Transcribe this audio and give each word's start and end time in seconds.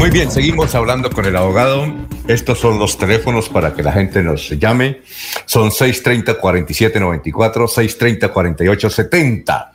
Muy 0.00 0.08
bien, 0.08 0.30
seguimos 0.30 0.74
hablando 0.74 1.10
con 1.10 1.26
el 1.26 1.36
abogado. 1.36 1.84
Estos 2.26 2.58
son 2.58 2.78
los 2.78 2.96
teléfonos 2.96 3.50
para 3.50 3.74
que 3.74 3.82
la 3.82 3.92
gente 3.92 4.22
nos 4.22 4.48
llame. 4.48 5.02
Son 5.44 5.68
630-4794, 5.68 7.68
630-4870. 7.68 9.72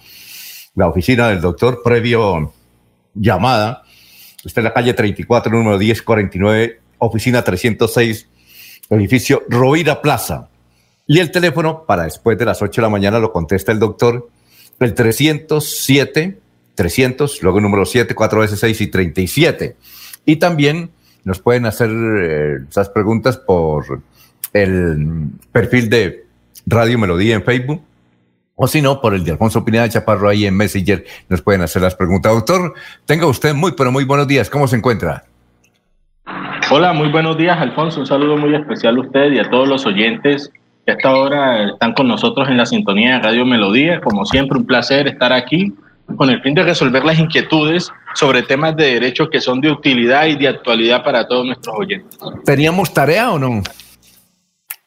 La 0.74 0.88
oficina 0.88 1.28
del 1.28 1.42
doctor, 1.42 1.84
previo 1.84 2.52
llamada. 3.14 3.84
Está 4.44 4.62
en 4.62 4.64
la 4.64 4.74
calle 4.74 4.96
34, 4.96 5.52
número 5.52 5.78
1049, 5.78 6.82
oficina 6.98 7.44
306, 7.44 8.28
edificio 8.90 9.44
Rovira 9.48 10.02
Plaza. 10.02 10.50
Y 11.06 11.20
el 11.20 11.30
teléfono 11.30 11.86
para 11.86 12.06
después 12.06 12.36
de 12.40 12.46
las 12.46 12.64
8 12.64 12.82
de 12.82 12.82
la 12.82 12.90
mañana 12.90 13.20
lo 13.20 13.32
contesta 13.32 13.72
el 13.72 13.78
doctor, 13.78 14.28
el 14.80 14.96
307 14.96 16.40
300, 16.76 17.42
luego 17.42 17.58
el 17.58 17.64
número 17.64 17.86
7, 17.86 18.14
4 18.14 18.40
veces 18.40 18.60
6 18.60 18.82
y 18.82 18.88
37. 18.88 19.76
Y 20.26 20.38
también 20.38 20.90
nos 21.24 21.40
pueden 21.40 21.66
hacer 21.66 21.90
eh, 21.92 22.58
esas 22.70 22.90
preguntas 22.90 23.38
por 23.38 24.02
el 24.54 25.30
perfil 25.52 25.90
de 25.90 26.26
Radio 26.66 26.98
Melodía 26.98 27.36
en 27.36 27.44
Facebook. 27.44 27.82
O 28.56 28.68
si 28.68 28.82
no, 28.82 29.02
por 29.02 29.14
el 29.14 29.26
de 29.26 29.32
Alfonso 29.32 29.66
Pineda 29.66 29.90
Chaparro 29.90 30.30
ahí 30.30 30.46
en 30.46 30.56
Messenger 30.56 31.04
nos 31.28 31.42
pueden 31.42 31.62
hacer 31.62 31.82
las 31.82 31.96
preguntas. 31.96 32.34
Doctor, 32.34 32.74
tenga 33.06 33.28
usted 33.28 33.54
muy, 33.54 33.74
pero 33.74 33.92
muy 33.92 34.06
buenos 34.06 34.28
días. 34.28 34.50
¿Cómo 34.50 34.68
se 34.68 34.78
encuentra? 34.78 35.26
Hola, 36.72 36.94
muy 36.94 37.10
buenos 37.10 37.38
días, 37.38 37.60
Alfonso. 37.60 38.00
Un 38.00 38.08
saludo 38.08 38.38
muy 38.38 38.56
especial 38.56 38.96
a 38.96 39.02
usted 39.02 39.32
y 39.34 39.40
a 39.40 39.50
todos 39.50 39.68
los 39.68 39.86
oyentes 39.86 40.52
que 40.86 40.94
hasta 40.94 41.10
ahora 41.10 41.72
están 41.72 41.94
con 41.94 42.08
nosotros 42.08 42.48
en 42.48 42.58
la 42.58 42.66
sintonía 42.66 43.16
de 43.16 43.24
Radio 43.24 43.46
Melodía. 43.46 44.00
Como 44.00 44.26
siempre, 44.26 44.58
un 44.58 44.66
placer 44.66 45.08
estar 45.08 45.34
aquí 45.34 45.74
con 46.16 46.30
el 46.30 46.42
fin 46.42 46.54
de 46.54 46.64
resolver 46.64 47.04
las 47.04 47.20
inquietudes 47.20 47.92
sobre 48.14 48.44
temas 48.44 48.76
de 48.76 48.94
derecho 48.94 49.30
que 49.30 49.42
son 49.42 49.60
de 49.62 49.72
utilidad 49.72 50.26
y 50.26 50.36
de 50.36 50.48
actualidad 50.48 51.04
para 51.04 51.28
todos 51.28 51.46
nuestros 51.46 51.76
oyentes. 51.78 52.18
¿Teníamos 52.46 52.94
tarea 52.94 53.32
o 53.32 53.40
no? 53.40 53.62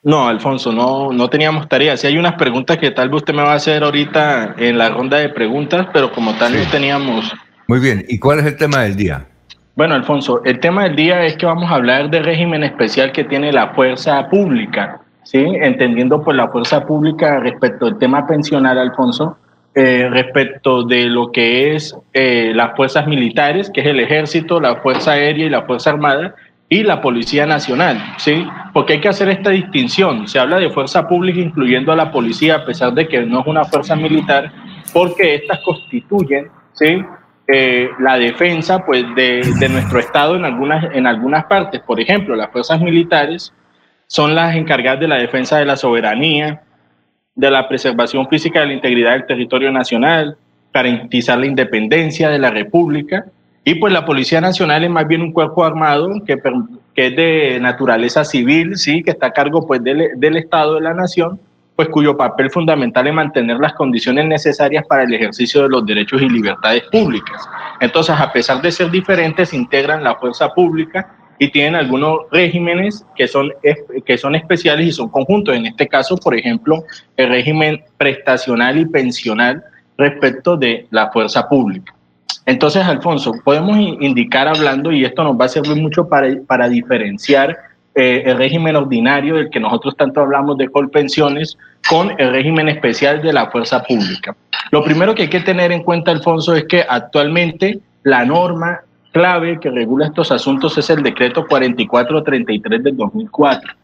No, 0.03 0.29
Alfonso, 0.29 0.73
no, 0.73 1.13
no 1.13 1.29
teníamos 1.29 1.69
tarea. 1.69 1.97
Si 1.97 2.07
hay 2.07 2.17
unas 2.17 2.35
preguntas 2.35 2.79
que 2.79 2.93
tal 2.93 3.09
vez 3.09 3.17
usted 3.17 3.35
me 3.35 3.43
va 3.43 3.53
a 3.53 3.57
hacer 3.57 3.83
ahorita 3.83 4.55
en 4.57 4.79
la 4.79 4.91
ronda 4.91 5.19
de 5.19 5.29
preguntas, 5.29 5.89
pero 5.93 6.13
como 6.13 6.35
tal 6.35 6.57
no 6.57 6.71
teníamos. 6.71 7.33
Muy 7.67 7.81
bien, 7.81 8.05
¿y 8.09 8.19
cuál 8.19 8.39
es 8.39 8.47
el 8.47 8.57
tema 8.57 8.83
del 8.83 8.97
día? 8.97 9.27
Bueno, 9.75 9.95
Alfonso, 9.95 10.41
el 10.45 10.61
tema 10.61 10.85
del 10.85 10.97
día 10.97 11.25
es 11.25 11.37
que 11.37 11.47
vamos 11.47 11.71
a 11.71 11.75
hablar 11.75 12.11
del 12.11 12.25
régimen 12.25 12.65
especial 12.65 13.13
que 13.13 13.25
tiene 13.25 13.53
la 13.53 13.75
fuerza 13.75 14.29
pública, 14.29 15.01
¿sí? 15.25 15.39
Entendiendo 15.39 16.23
pues 16.23 16.37
la 16.37 16.49
fuerza 16.49 16.87
pública 16.87 17.39
respecto 17.41 17.87
al 17.87 17.99
tema 17.99 18.27
pensional, 18.27 18.79
Alfonso, 18.79 19.37
eh, 19.81 20.09
respecto 20.11 20.83
de 20.83 21.05
lo 21.05 21.31
que 21.31 21.77
es 21.77 21.97
eh, 22.13 22.51
las 22.53 22.75
fuerzas 22.75 23.07
militares, 23.07 23.71
que 23.73 23.81
es 23.81 23.87
el 23.87 24.01
ejército, 24.01 24.59
la 24.59 24.75
fuerza 24.83 25.13
aérea 25.13 25.47
y 25.47 25.51
la 25.51 25.63
fuerza 25.63 25.91
armada, 25.91 26.35
y 26.69 26.83
la 26.83 27.01
Policía 27.01 27.47
Nacional, 27.47 27.97
¿sí? 28.17 28.45
Porque 28.73 28.95
hay 28.95 29.01
que 29.01 29.09
hacer 29.09 29.29
esta 29.29 29.51
distinción. 29.51 30.27
Se 30.27 30.41
habla 30.41 30.59
de 30.59 30.71
fuerza 30.71 31.07
pública 31.07 31.39
incluyendo 31.39 31.93
a 31.93 31.97
la 31.97 32.11
policía, 32.11 32.57
a 32.57 32.65
pesar 32.65 32.93
de 32.93 33.07
que 33.07 33.25
no 33.25 33.43
es 33.43 33.47
una 33.47 33.65
fuerza 33.67 33.95
militar, 33.95 34.51
porque 34.93 35.37
estas 35.37 35.61
constituyen, 35.61 36.49
¿sí? 36.73 37.01
Eh, 37.47 37.89
la 38.01 38.19
defensa 38.19 38.85
pues, 38.85 39.05
de, 39.15 39.49
de, 39.61 39.69
nuestro 39.69 40.01
Estado 40.01 40.35
en 40.35 40.45
algunas, 40.45 40.93
en 40.93 41.07
algunas 41.07 41.45
partes. 41.45 41.83
Por 41.83 42.01
ejemplo, 42.01 42.35
las 42.35 42.51
fuerzas 42.51 42.81
militares 42.81 43.55
son 44.09 44.35
las 44.35 44.57
encargadas 44.57 44.99
de 44.99 45.07
la 45.07 45.19
defensa 45.19 45.57
de 45.59 45.67
la 45.67 45.77
soberanía, 45.77 46.63
de 47.39 47.53
la 47.53 47.69
preservación 47.69 48.29
física 48.29 48.61
de 48.61 48.67
la 48.67 48.73
integridad 48.73 49.13
del 49.13 49.25
territorio 49.25 49.71
nacional, 49.71 50.37
garantizar 50.75 51.39
la 51.39 51.47
independencia 51.47 52.29
de 52.31 52.39
la 52.39 52.51
República. 52.51 53.27
Y 53.65 53.77
pues 53.77 53.93
la 53.93 54.05
Policía 54.05 54.41
Nacional 54.41 54.83
es 54.83 54.91
más 54.91 55.07
bien 55.07 55.23
un 55.23 55.33
cuerpo 55.33 55.65
armado 55.65 56.11
que, 56.27 56.37
que 56.95 57.07
es 57.07 57.17
de 57.17 57.59
naturaleza 57.61 58.25
civil, 58.25 58.77
sí, 58.77 59.05
que 59.05 59.13
está 59.13 59.27
a 59.27 59.33
cargo 59.33 59.65
pues 59.65 59.85
del, 59.85 60.11
del 60.17 60.37
Estado 60.37 60.75
de 60.75 60.81
la 60.81 60.95
Nación, 60.95 61.39
pues 61.77 61.89
cuyo 61.91 62.17
papel 62.17 62.51
fundamental 62.51 63.07
es 63.07 63.15
mantener 63.15 63.59
las 63.59 63.75
condiciones 63.75 64.27
necesarias 64.27 64.85
para 64.89 65.05
el 65.05 65.15
ejercicio 65.15 65.63
de 65.63 65.69
los 65.69 65.87
derechos 65.87 66.21
y 66.21 66.29
libertades 66.29 66.83
públicas. 66.91 67.49
Entonces, 67.79 68.17
a 68.19 68.33
pesar 68.33 68.61
de 68.61 68.73
ser 68.73 68.91
diferentes, 68.91 69.55
integran 69.55 70.03
la 70.03 70.17
fuerza 70.17 70.53
pública 70.53 71.15
y 71.39 71.51
tienen 71.51 71.75
algunos 71.75 72.21
regímenes 72.31 73.05
que 73.17 73.29
son, 73.29 73.53
que 74.05 74.19
son 74.19 74.35
especiales 74.35 74.87
y 74.87 74.93
son 74.93 75.09
conjuntos. 75.09 75.55
En 75.55 75.67
este 75.67 75.87
caso, 75.87 76.17
por 76.17 76.37
ejemplo, 76.37 76.85
el 77.17 77.29
régimen 77.29 77.83
prestacional 77.97 78.79
y 78.79 78.87
pensional 78.87 79.63
respecto 79.97 80.57
de 80.57 80.87
la 80.91 81.11
fuerza 81.11 81.49
pública. 81.49 81.95
Entonces, 82.47 82.83
Alfonso, 82.85 83.33
podemos 83.45 83.79
indicar 83.79 84.49
hablando, 84.49 84.91
y 84.91 85.05
esto 85.05 85.23
nos 85.23 85.39
va 85.39 85.45
a 85.45 85.49
servir 85.49 85.77
mucho 85.77 86.09
para, 86.09 86.29
para 86.47 86.69
diferenciar 86.69 87.57
eh, 87.95 88.23
el 88.25 88.39
régimen 88.39 88.77
ordinario 88.77 89.35
del 89.35 89.51
que 89.51 89.61
nosotros 89.61 89.97
tanto 89.97 90.21
hablamos 90.21 90.57
de 90.57 90.69
colpensiones 90.69 91.59
con 91.89 92.15
el 92.19 92.31
régimen 92.31 92.69
especial 92.69 93.21
de 93.23 93.33
la 93.33 93.51
fuerza 93.51 93.83
pública. 93.83 94.37
Lo 94.71 94.85
primero 94.85 95.15
que 95.15 95.23
hay 95.23 95.29
que 95.29 95.41
tener 95.41 95.73
en 95.73 95.83
cuenta, 95.83 96.11
Alfonso, 96.11 96.55
es 96.55 96.65
que 96.65 96.85
actualmente 96.89 97.81
la 98.03 98.25
norma 98.25 98.81
clave 99.19 99.59
que 99.59 99.69
regula 99.69 100.07
estos 100.07 100.31
asuntos 100.31 100.79
es 100.79 100.91
el 100.91 101.03
decreto 101.03 101.45
4433 101.49 102.85
del 102.85 102.97
2004. 102.97 103.75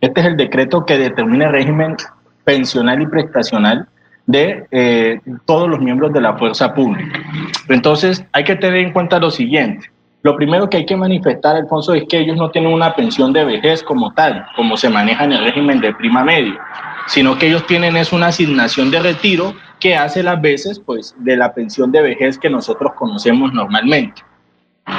Este 0.00 0.20
es 0.20 0.26
el 0.26 0.36
decreto 0.36 0.86
que 0.86 0.96
determina 0.96 1.46
el 1.46 1.52
régimen 1.52 1.96
pensional 2.44 3.02
y 3.02 3.06
prestacional 3.08 3.88
de 4.26 4.68
eh, 4.70 5.20
todos 5.46 5.68
los 5.68 5.80
miembros 5.80 6.12
de 6.12 6.20
la 6.20 6.34
fuerza 6.34 6.72
pública. 6.72 7.18
Entonces, 7.68 8.24
hay 8.30 8.44
que 8.44 8.54
tener 8.54 8.86
en 8.86 8.92
cuenta 8.92 9.18
lo 9.18 9.32
siguiente. 9.32 9.90
Lo 10.22 10.36
primero 10.36 10.70
que 10.70 10.76
hay 10.76 10.86
que 10.86 10.96
manifestar, 10.96 11.56
Alfonso, 11.56 11.92
es 11.92 12.04
que 12.08 12.20
ellos 12.20 12.36
no 12.36 12.52
tienen 12.52 12.72
una 12.72 12.94
pensión 12.94 13.32
de 13.32 13.44
vejez 13.44 13.82
como 13.82 14.14
tal, 14.14 14.46
como 14.54 14.76
se 14.76 14.88
maneja 14.88 15.24
en 15.24 15.32
el 15.32 15.44
régimen 15.44 15.80
de 15.80 15.92
prima 15.92 16.22
media, 16.22 16.56
sino 17.08 17.36
que 17.36 17.48
ellos 17.48 17.66
tienen 17.66 17.96
es 17.96 18.12
una 18.12 18.28
asignación 18.28 18.92
de 18.92 19.00
retiro 19.00 19.54
que 19.80 19.96
hace 19.96 20.22
las 20.22 20.40
veces 20.40 20.78
pues, 20.78 21.16
de 21.18 21.36
la 21.36 21.52
pensión 21.52 21.90
de 21.90 22.00
vejez 22.00 22.38
que 22.38 22.48
nosotros 22.48 22.92
conocemos 22.94 23.52
normalmente. 23.52 24.22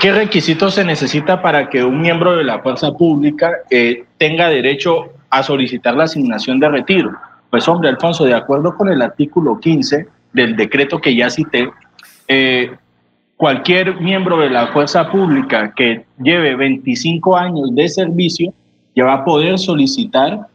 ¿Qué 0.02 0.12
requisitos 0.12 0.76
se 0.76 0.84
necesita 0.84 1.42
para 1.42 1.70
que 1.70 1.84
un 1.84 2.02
miembro 2.02 2.36
de 2.36 2.44
la 2.44 2.60
fuerza 2.60 2.92
pública 2.92 3.52
eh, 3.70 4.06
tenga 4.18 4.50
derecho 4.50 5.12
a 5.30 5.44
solicitar 5.44 5.96
la 5.96 6.06
asignación 6.06 6.60
de 6.60 6.70
retiro? 6.70 7.12
Pues 7.50 7.68
hombre, 7.68 7.90
Alfonso, 7.90 8.26
de 8.26 8.34
acuerdo 8.34 8.76
con 8.76 8.90
el 8.90 9.02
artículo 9.02 9.60
15 9.60 10.08
del 10.34 10.56
decreto 10.56 11.00
que 11.00 11.16
ya 11.16 11.30
cité, 11.30 11.70
eh, 12.28 12.72
cualquier 13.38 14.00
miembro 14.02 14.40
de 14.40 14.50
la 14.50 14.68
fuerza 14.68 15.10
pública 15.10 15.74
que 15.76 16.06
lleve 16.18 16.56
25 16.56 17.38
años 17.38 17.74
de 17.76 17.88
servicio 17.88 18.54
ya 18.96 19.06
va 19.06 19.14
a 19.14 19.26
poder 19.26 19.60
solicitar 19.60 20.48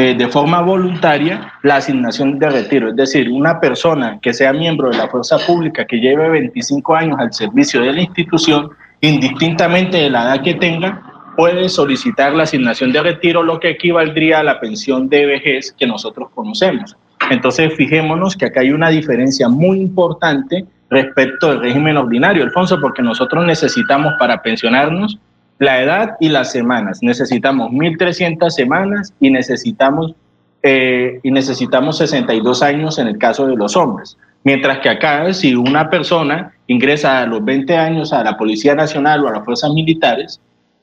eh, 0.00 0.14
de 0.16 0.28
forma 0.28 0.60
voluntaria 0.60 1.54
la 1.64 1.78
asignación 1.78 2.38
de 2.38 2.48
retiro. 2.48 2.90
Es 2.90 2.94
decir, 2.94 3.28
una 3.28 3.58
persona 3.58 4.20
que 4.22 4.32
sea 4.32 4.52
miembro 4.52 4.90
de 4.90 4.96
la 4.96 5.08
fuerza 5.08 5.38
pública 5.44 5.84
que 5.86 5.96
lleve 5.96 6.28
25 6.28 6.94
años 6.94 7.18
al 7.18 7.32
servicio 7.32 7.80
de 7.80 7.92
la 7.92 8.02
institución, 8.02 8.70
indistintamente 9.00 9.96
de 9.96 10.08
la 10.08 10.22
edad 10.22 10.42
que 10.44 10.54
tenga, 10.54 11.02
puede 11.36 11.68
solicitar 11.68 12.32
la 12.32 12.44
asignación 12.44 12.92
de 12.92 13.02
retiro, 13.02 13.42
lo 13.42 13.58
que 13.58 13.70
equivaldría 13.70 14.38
a 14.38 14.44
la 14.44 14.60
pensión 14.60 15.08
de 15.08 15.26
vejez 15.26 15.74
que 15.76 15.88
nosotros 15.88 16.28
conocemos. 16.32 16.96
Entonces, 17.28 17.74
fijémonos 17.74 18.36
que 18.36 18.46
acá 18.46 18.60
hay 18.60 18.70
una 18.70 18.90
diferencia 18.90 19.48
muy 19.48 19.80
importante 19.80 20.64
respecto 20.90 21.48
del 21.48 21.60
régimen 21.60 21.96
ordinario, 21.96 22.44
Alfonso, 22.44 22.78
porque 22.80 23.02
nosotros 23.02 23.44
necesitamos 23.44 24.14
para 24.16 24.42
pensionarnos 24.42 25.18
la 25.58 25.82
edad 25.82 26.16
y 26.20 26.28
las 26.28 26.52
semanas. 26.52 26.98
Necesitamos 27.02 27.70
1.300 27.70 28.50
semanas 28.50 29.12
y 29.20 29.30
necesitamos, 29.30 30.14
eh, 30.62 31.20
y 31.22 31.30
necesitamos 31.30 31.98
62 31.98 32.62
años 32.62 32.98
en 32.98 33.08
el 33.08 33.18
caso 33.18 33.46
de 33.46 33.56
los 33.56 33.76
hombres. 33.76 34.16
Mientras 34.44 34.78
que 34.78 34.88
acá, 34.88 35.32
si 35.34 35.54
una 35.54 35.90
persona 35.90 36.52
ingresa 36.66 37.20
a 37.20 37.26
los 37.26 37.44
20 37.44 37.76
años 37.76 38.12
a 38.12 38.22
la 38.22 38.36
Policía 38.36 38.74
Nacional 38.74 39.24
o 39.24 39.28
a 39.28 39.32
las 39.32 39.44
fuerzas 39.44 39.72
militares, 39.72 40.40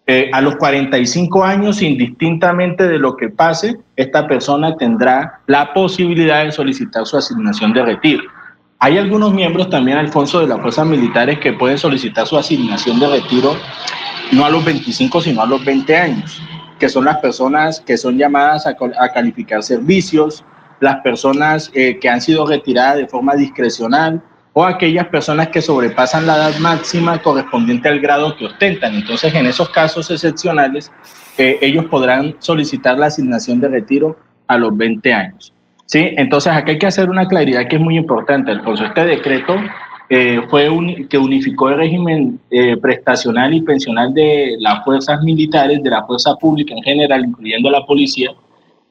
Eh, 0.08 0.30
a 0.32 0.40
los 0.40 0.56
45 0.58 1.44
años, 1.44 1.82
indistintamente 1.82 2.88
de 2.88 3.00
lo 3.00 3.18
que 3.18 3.30
pase, 3.30 3.80
esta 3.96 4.28
persona 4.28 4.78
tendrá 4.78 5.40
la 5.48 5.74
posibilidad 5.74 6.46
de 6.46 6.52
solicitar 6.52 7.08
su 7.08 7.18
asignación 7.18 7.74
de 7.74 7.84
retiro. 7.84 8.24
Hay 8.86 9.00
algunos 9.00 9.34
miembros 9.34 9.72
también, 9.72 9.98
Alfonso, 9.98 10.42
de 10.42 10.46
las 10.46 10.62
fuerzas 10.62 10.86
militares 10.86 11.40
que 11.40 11.54
pueden 11.54 11.76
solicitar 11.76 12.28
su 12.28 12.38
asignación 12.38 13.00
de 13.00 13.08
retiro 13.08 13.58
no 14.32 14.46
a 14.46 14.52
los 14.52 14.64
25, 14.64 15.22
sino 15.22 15.42
a 15.42 15.48
los 15.48 15.66
20 15.66 15.98
años, 15.98 16.40
que 16.78 16.88
son 16.88 17.06
las 17.06 17.18
personas 17.18 17.80
que 17.80 17.98
son 17.98 18.16
llamadas 18.20 18.68
a, 18.68 18.76
calificar 19.12 19.64
servicios, 19.64 20.46
las 20.82 20.98
personas 20.98 21.72
eh, 21.74 21.98
que 21.98 22.08
han 22.08 22.22
sido 22.22 22.46
retiradas 22.46 22.98
de 22.98 23.08
forma 23.08 23.34
discrecional 23.34 24.22
o 24.54 24.64
aquellas 24.64 25.08
personas 25.08 25.48
que 25.48 25.64
sobrepasan 25.64 26.28
la 26.28 26.36
edad 26.36 26.60
máxima 26.60 27.20
correspondiente 27.24 27.90
al 27.90 28.00
grado 28.00 28.38
que 28.38 28.46
ostentan. 28.46 28.94
Entonces, 28.94 29.34
en 29.34 29.48
esos 29.48 29.70
casos 29.70 30.12
excepcionales, 30.12 30.92
eh, 31.40 31.58
ellos 31.60 31.86
podrán 31.86 32.36
solicitar 32.38 33.00
la 33.00 33.08
asignación 33.08 33.60
de 33.60 33.68
retiro 33.68 34.20
a 34.46 34.60
los 34.60 34.78
20 34.78 35.12
años. 35.12 35.55
¿Sí? 35.86 36.14
Entonces, 36.18 36.52
acá 36.54 36.72
hay 36.72 36.80
que 36.80 36.88
hacer 36.88 37.10
una 37.10 37.28
claridad 37.28 37.68
que 37.68 37.76
es 37.78 37.82
muy 37.82 37.98
importante, 37.98 38.52
Alfonso. 38.52 38.86
Este 38.86 39.06
decreto 39.06 39.56
eh, 40.10 40.42
fue 40.50 40.70
un, 40.70 41.08
que 41.08 41.18
unificó 41.18 41.70
el 41.70 41.78
régimen 41.78 42.40
eh, 42.52 42.78
prestacional 42.78 43.54
y 43.54 43.62
pensional 43.62 44.14
de 44.14 44.56
las 44.60 44.84
fuerzas 44.84 45.22
militares, 45.24 45.82
de 45.82 45.90
la 45.90 46.04
fuerza 46.04 46.36
pública 46.36 46.76
en 46.76 46.84
general, 46.84 47.26
incluyendo 47.26 47.70
la 47.72 47.86
policía, 47.86 48.32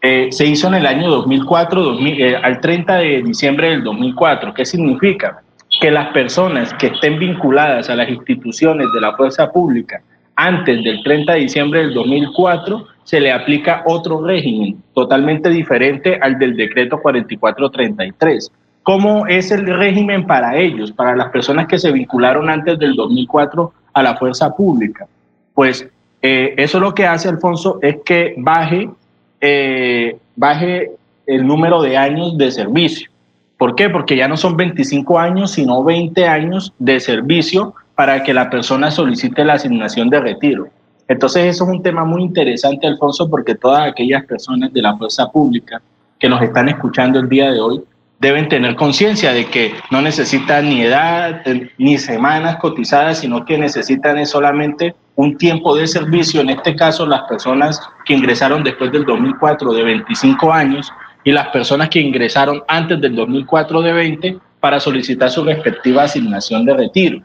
eh, 0.02 0.28
se 0.30 0.44
hizo 0.44 0.66
en 0.68 0.74
el 0.74 0.86
año 0.86 1.08
2004, 1.08 1.98
al 2.42 2.60
30 2.60 2.96
de 2.96 3.22
diciembre 3.22 3.70
del 3.70 3.84
2004. 3.84 4.52
¿Qué 4.52 4.64
significa? 4.64 5.42
Que 5.80 5.90
las 5.90 6.08
personas 6.12 6.74
que 6.74 6.88
estén 6.88 7.18
vinculadas 7.18 7.88
a 7.88 7.96
las 7.96 8.08
instituciones 8.08 8.86
de 8.94 9.00
la 9.00 9.16
fuerza 9.16 9.50
pública 9.50 10.02
antes 10.36 10.82
del 10.82 11.02
30 11.02 11.32
de 11.32 11.40
diciembre 11.40 11.80
del 11.80 11.94
2004 11.94 12.86
se 13.04 13.20
le 13.20 13.32
aplica 13.32 13.82
otro 13.86 14.24
régimen 14.24 14.82
totalmente 14.94 15.50
diferente 15.50 16.18
al 16.20 16.38
del 16.38 16.56
decreto 16.56 17.00
4433. 17.00 18.50
¿Cómo 18.82 19.26
es 19.26 19.50
el 19.50 19.66
régimen 19.66 20.26
para 20.26 20.56
ellos, 20.56 20.92
para 20.92 21.14
las 21.16 21.30
personas 21.30 21.66
que 21.66 21.78
se 21.78 21.92
vincularon 21.92 22.50
antes 22.50 22.78
del 22.78 22.94
2004 22.94 23.72
a 23.92 24.02
la 24.02 24.16
fuerza 24.16 24.54
pública? 24.54 25.06
Pues 25.54 25.86
eh, 26.20 26.54
eso 26.56 26.80
lo 26.80 26.94
que 26.94 27.06
hace, 27.06 27.28
Alfonso, 27.28 27.78
es 27.80 27.98
que 28.04 28.34
baje, 28.36 28.90
eh, 29.40 30.16
baje 30.36 30.90
el 31.26 31.46
número 31.46 31.82
de 31.82 31.96
años 31.96 32.36
de 32.36 32.50
servicio. 32.50 33.10
¿Por 33.56 33.74
qué? 33.74 33.88
Porque 33.88 34.16
ya 34.16 34.28
no 34.28 34.36
son 34.36 34.56
25 34.56 35.18
años, 35.18 35.52
sino 35.52 35.84
20 35.84 36.26
años 36.26 36.72
de 36.78 37.00
servicio 37.00 37.74
para 37.94 38.22
que 38.22 38.34
la 38.34 38.50
persona 38.50 38.90
solicite 38.90 39.44
la 39.44 39.54
asignación 39.54 40.10
de 40.10 40.20
retiro. 40.20 40.68
Entonces 41.06 41.46
eso 41.46 41.64
es 41.64 41.70
un 41.70 41.82
tema 41.82 42.04
muy 42.04 42.22
interesante, 42.22 42.86
Alfonso, 42.86 43.28
porque 43.28 43.54
todas 43.54 43.88
aquellas 43.88 44.24
personas 44.24 44.72
de 44.72 44.82
la 44.82 44.96
fuerza 44.96 45.30
pública 45.30 45.80
que 46.18 46.28
nos 46.28 46.40
están 46.42 46.68
escuchando 46.68 47.20
el 47.20 47.28
día 47.28 47.50
de 47.50 47.60
hoy 47.60 47.82
deben 48.18 48.48
tener 48.48 48.74
conciencia 48.76 49.32
de 49.32 49.44
que 49.46 49.74
no 49.90 50.00
necesitan 50.00 50.68
ni 50.68 50.82
edad 50.82 51.42
ni 51.76 51.98
semanas 51.98 52.56
cotizadas, 52.56 53.18
sino 53.18 53.44
que 53.44 53.58
necesitan 53.58 54.16
es 54.18 54.30
solamente 54.30 54.94
un 55.16 55.36
tiempo 55.36 55.76
de 55.76 55.86
servicio, 55.86 56.40
en 56.40 56.50
este 56.50 56.74
caso 56.74 57.06
las 57.06 57.22
personas 57.22 57.80
que 58.06 58.14
ingresaron 58.14 58.64
después 58.64 58.90
del 58.92 59.04
2004 59.04 59.72
de 59.74 59.82
25 59.82 60.52
años 60.52 60.90
y 61.22 61.32
las 61.32 61.48
personas 61.48 61.88
que 61.90 62.00
ingresaron 62.00 62.62
antes 62.66 63.00
del 63.00 63.14
2004 63.14 63.82
de 63.82 63.92
20 63.92 64.38
para 64.60 64.80
solicitar 64.80 65.30
su 65.30 65.44
respectiva 65.44 66.04
asignación 66.04 66.64
de 66.64 66.74
retiro. 66.74 67.22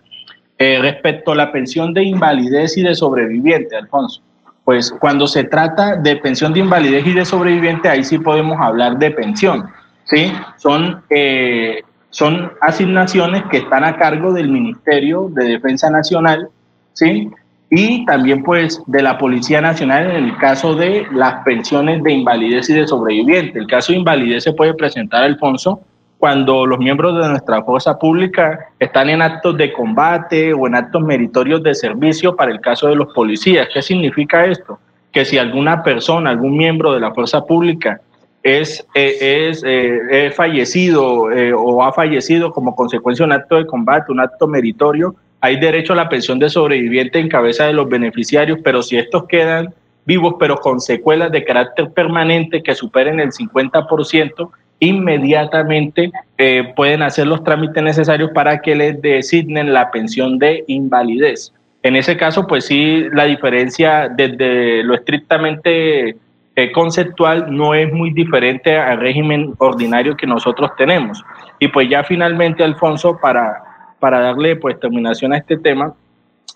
Eh, 0.62 0.78
respecto 0.82 1.32
a 1.32 1.36
la 1.36 1.54
pensión 1.54 1.94
de 1.94 2.04
invalidez 2.04 2.78
y 2.78 2.84
de 2.84 2.94
sobreviviente, 2.94 3.78
Alfonso, 3.78 4.22
pues 4.66 4.92
cuando 4.92 5.26
se 5.26 5.46
trata 5.46 5.96
de 5.96 6.18
pensión 6.18 6.52
de 6.52 6.60
invalidez 6.60 7.08
y 7.08 7.14
de 7.14 7.24
sobreviviente, 7.24 7.88
ahí 7.88 8.04
sí 8.04 8.20
podemos 8.20 8.60
hablar 8.60 9.00
de 9.00 9.10
pensión, 9.12 9.70
¿sí? 10.04 10.34
Son, 10.58 11.02
eh, 11.10 11.82
son 12.10 12.52
asignaciones 12.60 13.44
que 13.50 13.60
están 13.60 13.86
a 13.86 13.96
cargo 13.96 14.34
del 14.34 14.50
Ministerio 14.50 15.30
de 15.30 15.46
Defensa 15.46 15.90
Nacional, 15.90 16.50
¿sí? 16.92 17.32
Y 17.70 18.06
también 18.06 18.44
pues 18.44 18.82
de 18.86 19.02
la 19.02 19.18
Policía 19.18 19.62
Nacional 19.62 20.12
en 20.12 20.26
el 20.26 20.38
caso 20.40 20.76
de 20.76 21.08
las 21.14 21.42
pensiones 21.46 22.04
de 22.04 22.12
invalidez 22.12 22.70
y 22.70 22.74
de 22.74 22.86
sobreviviente. 22.86 23.60
El 23.60 23.68
caso 23.68 23.94
de 23.94 24.00
invalidez 24.00 24.44
se 24.44 24.52
puede 24.52 24.74
presentar, 24.74 25.24
Alfonso, 25.24 25.80
cuando 26.20 26.66
los 26.66 26.80
miembros 26.80 27.18
de 27.18 27.30
nuestra 27.30 27.64
fuerza 27.64 27.98
pública 27.98 28.68
están 28.78 29.10
en 29.10 29.22
actos 29.22 29.56
de 29.56 29.72
combate 29.72 30.54
o 30.54 30.68
en 30.68 30.76
actos 30.76 31.02
meritorios 31.02 31.64
de 31.64 31.74
servicio 31.74 32.36
para 32.36 32.52
el 32.52 32.60
caso 32.60 32.90
de 32.90 32.98
los 32.98 33.14
policías. 33.14 33.70
¿Qué 33.74 33.82
significa 33.82 34.46
esto? 34.46 34.78
Que 35.14 35.24
si 35.24 35.38
alguna 35.38 35.82
persona, 35.82 36.30
algún 36.30 36.58
miembro 36.58 36.94
de 36.94 37.00
la 37.00 37.14
fuerza 37.14 37.46
pública 37.46 38.02
es, 38.44 38.86
eh, 38.96 39.48
es, 39.50 39.64
eh, 39.66 40.32
fallecido 40.36 41.32
eh, 41.32 41.54
o 41.54 41.82
ha 41.84 41.94
fallecido 41.94 42.52
como 42.52 42.76
consecuencia 42.76 43.24
de 43.24 43.28
un 43.28 43.40
acto 43.40 43.56
de 43.56 43.66
combate, 43.66 44.12
un 44.12 44.20
acto 44.20 44.46
meritorio, 44.46 45.16
hay 45.40 45.58
derecho 45.58 45.94
a 45.94 45.96
la 45.96 46.10
pensión 46.10 46.38
de 46.38 46.50
sobreviviente 46.50 47.18
en 47.20 47.30
cabeza 47.30 47.64
de 47.64 47.74
los 47.74 47.88
beneficiarios, 47.88 48.60
pero 48.62 48.84
si 48.84 48.98
estos 48.98 49.24
quedan 49.24 49.74
vivos 50.06 50.36
pero 50.38 50.58
con 50.58 50.82
secuelas 50.82 51.32
de 51.32 51.46
carácter 51.46 51.92
permanente 51.92 52.62
que 52.62 52.76
superen 52.76 53.22
el 53.22 53.32
50%, 53.32 54.50
inmediatamente 54.80 56.12
eh, 56.38 56.74
pueden 56.76 57.02
hacer 57.02 57.28
los 57.28 57.44
trámites 57.44 57.84
necesarios 57.84 58.32
para 58.34 58.62
que 58.62 58.76
les 58.76 59.02
designen 59.02 59.74
la 59.74 59.92
pensión 59.92 60.40
de 60.40 60.64
invalidez. 60.68 61.54
En 61.84 61.96
ese 61.96 62.18
caso, 62.18 62.48
pues 62.48 62.66
sí, 62.66 63.06
la 63.14 63.26
diferencia 63.26 64.10
desde 64.10 64.84
lo 64.84 64.96
estrictamente 64.96 66.16
eh, 66.56 66.72
conceptual 66.74 67.56
no 67.56 67.74
es 67.74 67.92
muy 67.94 68.12
diferente 68.12 68.78
al 68.78 69.00
régimen 69.00 69.54
ordinario 69.60 70.18
que 70.18 70.28
nosotros 70.28 70.72
tenemos. 70.78 71.24
Y 71.60 71.70
pues 71.70 71.90
ya 71.90 72.04
finalmente, 72.04 72.64
Alfonso, 72.64 73.18
para, 73.22 73.64
para 74.00 74.20
darle 74.20 74.58
pues 74.58 74.80
terminación 74.80 75.32
a 75.34 75.38
este 75.38 75.58
tema, 75.58 75.94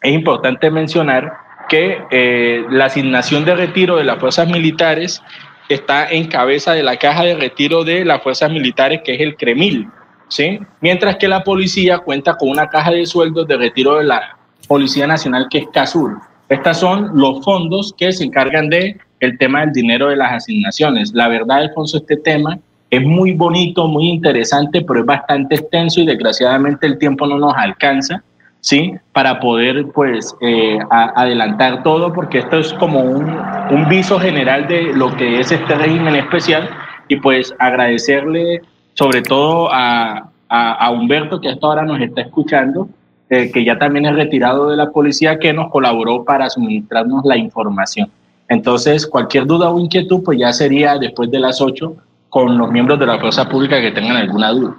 es 0.01 0.11
importante 0.11 0.69
mencionar 0.69 1.33
que 1.69 2.01
eh, 2.11 2.65
la 2.69 2.85
asignación 2.85 3.45
de 3.45 3.55
retiro 3.55 3.95
de 3.95 4.03
las 4.03 4.19
fuerzas 4.19 4.47
militares 4.49 5.23
está 5.73 6.09
en 6.09 6.27
cabeza 6.27 6.73
de 6.73 6.83
la 6.83 6.97
caja 6.97 7.23
de 7.23 7.35
retiro 7.35 7.83
de 7.83 8.05
las 8.05 8.21
fuerzas 8.21 8.51
militares, 8.51 9.01
que 9.03 9.15
es 9.15 9.21
el 9.21 9.35
CREMIL, 9.35 9.87
¿sí? 10.27 10.59
Mientras 10.81 11.17
que 11.17 11.27
la 11.27 11.43
policía 11.43 11.99
cuenta 11.99 12.35
con 12.35 12.49
una 12.49 12.67
caja 12.67 12.91
de 12.91 13.05
sueldos 13.05 13.47
de 13.47 13.57
retiro 13.57 13.97
de 13.97 14.05
la 14.05 14.37
Policía 14.67 15.07
Nacional, 15.07 15.47
que 15.49 15.59
es 15.59 15.67
CASUR. 15.73 16.19
Estos 16.49 16.77
son 16.77 17.11
los 17.13 17.43
fondos 17.43 17.93
que 17.97 18.11
se 18.11 18.23
encargan 18.23 18.69
de 18.69 18.97
el 19.19 19.37
tema 19.37 19.61
del 19.61 19.71
dinero 19.71 20.09
de 20.09 20.17
las 20.17 20.33
asignaciones. 20.33 21.13
La 21.13 21.27
verdad, 21.27 21.57
Alfonso, 21.57 21.97
este 21.97 22.17
tema 22.17 22.59
es 22.89 23.01
muy 23.01 23.31
bonito, 23.31 23.87
muy 23.87 24.09
interesante, 24.09 24.81
pero 24.81 24.99
es 24.99 25.05
bastante 25.05 25.55
extenso 25.55 26.01
y 26.01 26.05
desgraciadamente 26.05 26.85
el 26.85 26.97
tiempo 26.99 27.25
no 27.25 27.37
nos 27.37 27.53
alcanza. 27.55 28.21
¿Sí? 28.63 28.95
Para 29.11 29.41
poder, 29.41 29.87
pues, 29.93 30.33
eh, 30.39 30.79
adelantar 30.89 31.83
todo, 31.83 32.13
porque 32.13 32.39
esto 32.39 32.59
es 32.59 32.73
como 32.73 33.01
un, 33.01 33.29
un, 33.69 33.89
viso 33.89 34.17
general 34.17 34.67
de 34.67 34.93
lo 34.93 35.13
que 35.17 35.41
es 35.41 35.51
este 35.51 35.75
régimen 35.75 36.15
especial 36.15 36.69
y 37.09 37.17
pues 37.17 37.53
agradecerle 37.59 38.61
sobre 38.93 39.21
todo 39.21 39.69
a, 39.71 40.29
a, 40.47 40.91
Humberto, 40.91 41.41
que 41.41 41.49
hasta 41.49 41.67
ahora 41.67 41.83
nos 41.83 41.99
está 41.99 42.21
escuchando, 42.21 42.87
eh, 43.29 43.51
que 43.51 43.65
ya 43.65 43.77
también 43.77 44.05
es 44.05 44.15
retirado 44.15 44.69
de 44.69 44.77
la 44.77 44.91
policía, 44.91 45.39
que 45.39 45.51
nos 45.51 45.69
colaboró 45.69 46.23
para 46.23 46.49
suministrarnos 46.49 47.25
la 47.25 47.35
información. 47.35 48.09
Entonces, 48.47 49.05
cualquier 49.05 49.45
duda 49.45 49.71
o 49.71 49.79
inquietud, 49.79 50.23
pues 50.23 50.39
ya 50.39 50.53
sería 50.53 50.97
después 50.97 51.29
de 51.29 51.39
las 51.39 51.59
8 51.59 51.95
con 52.29 52.57
los 52.57 52.71
miembros 52.71 52.97
de 52.97 53.07
la 53.07 53.19
fuerza 53.19 53.49
pública 53.49 53.81
que 53.81 53.91
tengan 53.91 54.15
alguna 54.15 54.51
duda. 54.51 54.75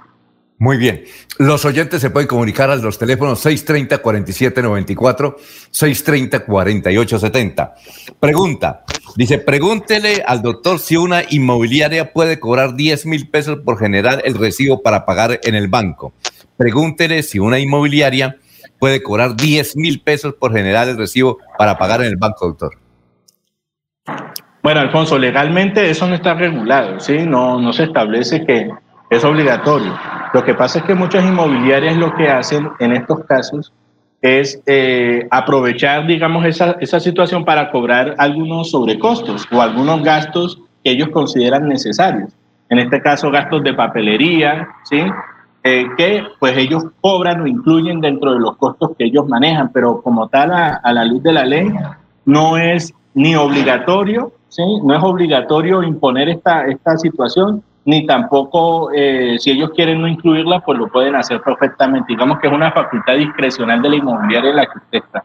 Muy 0.57 0.77
bien. 0.77 1.03
Los 1.37 1.65
oyentes 1.65 2.01
se 2.01 2.09
pueden 2.09 2.29
comunicar 2.29 2.69
a 2.69 2.77
los 2.77 2.97
teléfonos 2.97 3.45
630-4794, 3.45 5.35
630-4870. 5.71 7.73
Pregunta. 8.19 8.85
Dice, 9.17 9.39
pregúntele 9.39 10.23
al 10.25 10.41
doctor 10.41 10.79
si 10.79 10.95
una 10.95 11.23
inmobiliaria 11.29 12.13
puede 12.13 12.39
cobrar 12.39 12.75
10 12.75 13.05
mil 13.05 13.29
pesos 13.29 13.59
por 13.65 13.77
generar 13.77 14.21
el 14.23 14.35
recibo 14.35 14.81
para 14.81 15.05
pagar 15.05 15.41
en 15.43 15.55
el 15.55 15.67
banco. 15.67 16.13
Pregúntele 16.55 17.21
si 17.23 17.37
una 17.37 17.59
inmobiliaria 17.59 18.37
puede 18.79 19.03
cobrar 19.03 19.35
10 19.35 19.75
mil 19.75 20.01
pesos 20.01 20.35
por 20.35 20.53
generar 20.53 20.87
el 20.87 20.97
recibo 20.97 21.37
para 21.57 21.77
pagar 21.77 21.99
en 22.01 22.07
el 22.07 22.17
banco, 22.17 22.47
doctor. 22.47 22.77
Bueno, 24.63 24.79
Alfonso, 24.79 25.19
legalmente 25.19 25.89
eso 25.89 26.07
no 26.07 26.15
está 26.15 26.33
regulado, 26.33 26.97
¿sí? 26.99 27.19
No, 27.19 27.59
no 27.59 27.73
se 27.73 27.83
establece 27.83 28.45
que 28.45 28.69
es 29.09 29.23
obligatorio. 29.23 29.93
Lo 30.35 30.43
que 30.43 30.53
pasa 30.53 30.79
es 30.79 30.83
que 30.83 30.93
muchas 30.93 31.23
inmobiliarias 31.23 31.95
lo 31.95 32.13
que 32.13 32.27
hacen 32.27 32.69
en 32.79 32.91
estos 32.91 33.23
casos 33.23 33.71
es 34.21 34.61
eh, 34.65 35.25
aprovechar, 35.31 36.05
digamos, 36.07 36.43
esa, 36.43 36.75
esa 36.81 36.99
situación 36.99 37.45
para 37.45 37.71
cobrar 37.71 38.15
algunos 38.17 38.71
sobrecostos 38.71 39.47
o 39.49 39.61
algunos 39.61 40.03
gastos 40.03 40.61
que 40.83 40.91
ellos 40.91 41.07
consideran 41.13 41.69
necesarios. 41.69 42.33
En 42.67 42.79
este 42.79 43.01
caso, 43.01 43.31
gastos 43.31 43.63
de 43.63 43.75
papelería, 43.75 44.67
¿sí? 44.83 45.03
Eh, 45.63 45.85
que 45.95 46.23
pues 46.37 46.57
ellos 46.57 46.83
cobran 46.99 47.39
o 47.39 47.47
incluyen 47.47 48.01
dentro 48.01 48.33
de 48.33 48.41
los 48.41 48.57
costos 48.57 48.91
que 48.97 49.05
ellos 49.05 49.25
manejan, 49.29 49.71
pero 49.71 50.01
como 50.01 50.27
tal, 50.27 50.51
a, 50.51 50.81
a 50.83 50.91
la 50.91 51.05
luz 51.05 51.23
de 51.23 51.31
la 51.31 51.45
ley, 51.45 51.71
no 52.25 52.57
es 52.57 52.93
ni 53.13 53.37
obligatorio, 53.37 54.33
¿sí? 54.49 54.63
no 54.83 54.97
es 54.97 55.01
obligatorio 55.01 55.81
imponer 55.81 56.27
esta, 56.27 56.67
esta 56.67 56.97
situación, 56.97 57.63
ni 57.85 58.05
tampoco 58.05 58.91
eh, 58.91 59.37
si 59.39 59.51
ellos 59.51 59.69
quieren 59.75 60.01
no 60.01 60.07
incluirla, 60.07 60.59
pues 60.59 60.77
lo 60.77 60.87
pueden 60.91 61.15
hacer 61.15 61.41
perfectamente. 61.41 62.13
Digamos 62.13 62.39
que 62.39 62.47
es 62.47 62.53
una 62.53 62.71
facultad 62.71 63.15
discrecional 63.15 63.81
de 63.81 63.89
la 63.89 63.95
inmobiliaria 63.95 64.49
en 64.49 64.55
la 64.55 64.65
que 64.65 64.77
usted 64.77 64.97
está. 65.05 65.23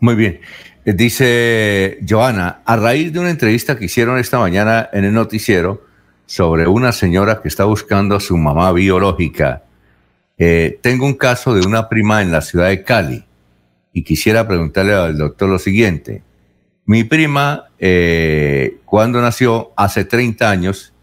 Muy 0.00 0.14
bien. 0.14 0.40
Eh, 0.84 0.92
dice 0.92 1.98
Joana, 2.06 2.60
a 2.64 2.76
raíz 2.76 3.12
de 3.12 3.20
una 3.20 3.30
entrevista 3.30 3.78
que 3.78 3.86
hicieron 3.86 4.18
esta 4.18 4.38
mañana 4.38 4.90
en 4.92 5.04
el 5.04 5.14
noticiero 5.14 5.82
sobre 6.26 6.66
una 6.66 6.92
señora 6.92 7.40
que 7.40 7.48
está 7.48 7.64
buscando 7.64 8.16
a 8.16 8.20
su 8.20 8.36
mamá 8.36 8.70
biológica, 8.72 9.62
eh, 10.36 10.78
tengo 10.82 11.06
un 11.06 11.14
caso 11.14 11.54
de 11.54 11.66
una 11.66 11.88
prima 11.88 12.20
en 12.20 12.32
la 12.32 12.42
ciudad 12.42 12.68
de 12.68 12.82
Cali 12.82 13.24
y 13.94 14.02
quisiera 14.02 14.46
preguntarle 14.46 14.92
al 14.92 15.16
doctor 15.16 15.48
lo 15.48 15.58
siguiente. 15.58 16.22
Mi 16.86 17.04
prima, 17.04 17.66
eh, 17.78 18.78
cuando 18.84 19.22
nació 19.22 19.72
hace 19.76 20.04
30 20.04 20.50
años, 20.50 20.93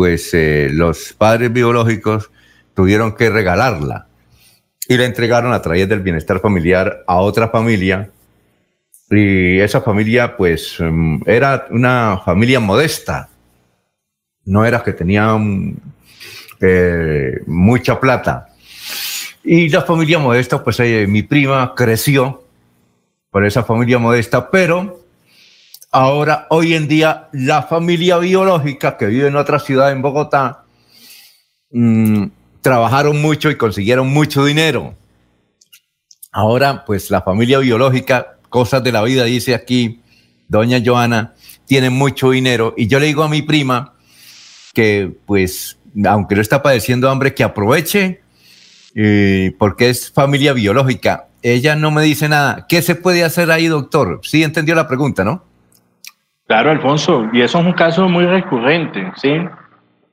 pues 0.00 0.30
los 0.32 1.12
padres 1.12 1.52
biológicos 1.52 2.30
tuvieron 2.72 3.14
que 3.14 3.28
regalarla 3.28 4.06
y 4.88 4.96
la 4.96 5.04
entregaron 5.04 5.52
a 5.52 5.60
través 5.60 5.86
del 5.90 6.00
bienestar 6.00 6.40
familiar 6.40 7.04
a 7.06 7.16
otra 7.16 7.48
familia 7.48 8.08
y 9.10 9.58
esa 9.60 9.82
familia, 9.82 10.38
pues, 10.38 10.80
em, 10.80 11.20
era 11.26 11.66
una 11.68 12.22
familia 12.24 12.60
modesta. 12.60 13.28
No 14.46 14.64
era 14.64 14.82
que 14.82 14.94
tenían 14.94 15.76
eh, 16.62 17.40
mucha 17.46 18.00
plata. 18.00 18.48
Y 19.44 19.68
la 19.68 19.82
familia 19.82 20.18
modesta, 20.18 20.64
pues 20.64 20.80
eh, 20.80 21.06
mi 21.06 21.22
prima 21.24 21.74
creció 21.76 22.42
por 23.30 23.44
esa 23.44 23.64
familia 23.64 23.98
modesta, 23.98 24.50
pero 24.50 24.99
ahora, 25.90 26.46
hoy 26.50 26.74
en 26.74 26.88
día, 26.88 27.28
la 27.32 27.62
familia 27.62 28.18
biológica 28.18 28.96
que 28.96 29.06
vive 29.06 29.28
en 29.28 29.36
otra 29.36 29.58
ciudad 29.58 29.92
en 29.92 30.02
Bogotá, 30.02 30.64
mm, 31.70 32.26
trabajaron 32.60 33.20
mucho 33.20 33.50
y 33.50 33.56
consiguieron 33.56 34.08
mucho 34.08 34.44
dinero. 34.44 34.94
Ahora, 36.32 36.84
pues 36.84 37.10
la 37.10 37.22
familia 37.22 37.58
biológica 37.58 38.36
cosas 38.50 38.82
de 38.84 38.92
la 38.92 39.02
vida, 39.02 39.24
dice 39.24 39.54
aquí 39.54 40.00
doña 40.48 40.82
Joana, 40.84 41.34
tiene 41.66 41.88
mucho 41.88 42.32
dinero. 42.32 42.74
Y 42.76 42.88
yo 42.88 42.98
le 42.98 43.06
digo 43.06 43.22
a 43.22 43.28
mi 43.28 43.40
prima 43.42 43.94
que, 44.74 45.10
pues, 45.24 45.78
aunque 46.04 46.34
no 46.34 46.40
está 46.42 46.62
padeciendo 46.62 47.08
hambre, 47.08 47.34
que 47.34 47.44
aproveche, 47.44 48.20
eh, 48.94 49.54
porque 49.58 49.88
es 49.88 50.10
familia 50.10 50.52
biológica. 50.52 51.28
Ella 51.42 51.76
no 51.76 51.90
me 51.90 52.02
dice 52.02 52.28
nada. 52.28 52.66
¿Qué 52.68 52.82
se 52.82 52.96
puede 52.96 53.24
hacer 53.24 53.50
ahí, 53.50 53.68
doctor? 53.68 54.20
Sí 54.24 54.42
entendió 54.42 54.74
la 54.74 54.88
pregunta, 54.88 55.24
¿no? 55.24 55.44
Claro, 56.50 56.72
Alfonso, 56.72 57.28
y 57.32 57.42
eso 57.42 57.60
es 57.60 57.64
un 57.64 57.72
caso 57.74 58.08
muy 58.08 58.26
recurrente, 58.26 59.12
¿sí? 59.14 59.34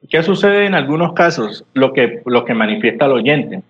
¿Qué 0.07 0.21
sucede 0.21 0.67
en 0.67 0.75
algunos 0.75 1.13
casos? 1.13 1.65
Lo 1.73 1.93
que, 1.93 2.21
lo 2.27 2.45
que 2.45 2.53
manifiesta 2.53 3.05
el 3.05 3.13
oyente, 3.13 3.63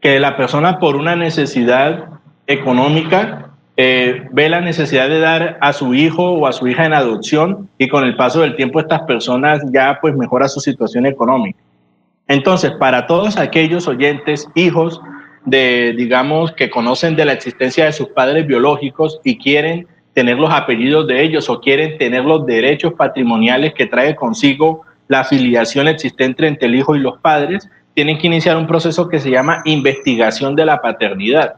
que 0.00 0.18
la 0.18 0.34
persona 0.34 0.78
por 0.78 0.96
una 0.96 1.16
necesidad 1.16 2.06
económica 2.46 3.50
eh, 3.76 4.26
ve 4.32 4.48
la 4.48 4.62
necesidad 4.62 5.10
de 5.10 5.20
dar 5.20 5.58
a 5.60 5.74
su 5.74 5.92
hijo 5.92 6.30
o 6.30 6.46
a 6.46 6.52
su 6.52 6.66
hija 6.66 6.86
en 6.86 6.94
adopción 6.94 7.68
y 7.76 7.88
con 7.88 8.04
el 8.04 8.16
paso 8.16 8.40
del 8.40 8.56
tiempo 8.56 8.80
estas 8.80 9.02
personas 9.02 9.60
ya 9.70 9.98
pues 10.00 10.16
mejora 10.16 10.48
su 10.48 10.60
situación 10.60 11.04
económica. 11.04 11.58
Entonces, 12.26 12.70
para 12.80 13.06
todos 13.06 13.36
aquellos 13.36 13.86
oyentes, 13.86 14.48
hijos 14.54 14.98
de, 15.44 15.92
digamos, 15.94 16.52
que 16.52 16.70
conocen 16.70 17.16
de 17.16 17.26
la 17.26 17.34
existencia 17.34 17.84
de 17.84 17.92
sus 17.92 18.08
padres 18.08 18.46
biológicos 18.46 19.20
y 19.24 19.36
quieren 19.36 19.86
tener 20.14 20.38
los 20.38 20.50
apellidos 20.50 21.06
de 21.06 21.22
ellos 21.22 21.50
o 21.50 21.60
quieren 21.60 21.98
tener 21.98 22.24
los 22.24 22.46
derechos 22.46 22.94
patrimoniales 22.94 23.74
que 23.74 23.86
trae 23.86 24.14
consigo 24.14 24.82
la 25.08 25.20
afiliación 25.20 25.88
existente 25.88 26.46
entre 26.46 26.68
el 26.68 26.76
hijo 26.76 26.96
y 26.96 27.00
los 27.00 27.18
padres, 27.18 27.68
tienen 27.94 28.18
que 28.18 28.26
iniciar 28.26 28.56
un 28.56 28.66
proceso 28.66 29.08
que 29.08 29.20
se 29.20 29.30
llama 29.30 29.60
investigación 29.64 30.56
de 30.56 30.64
la 30.64 30.80
paternidad. 30.80 31.56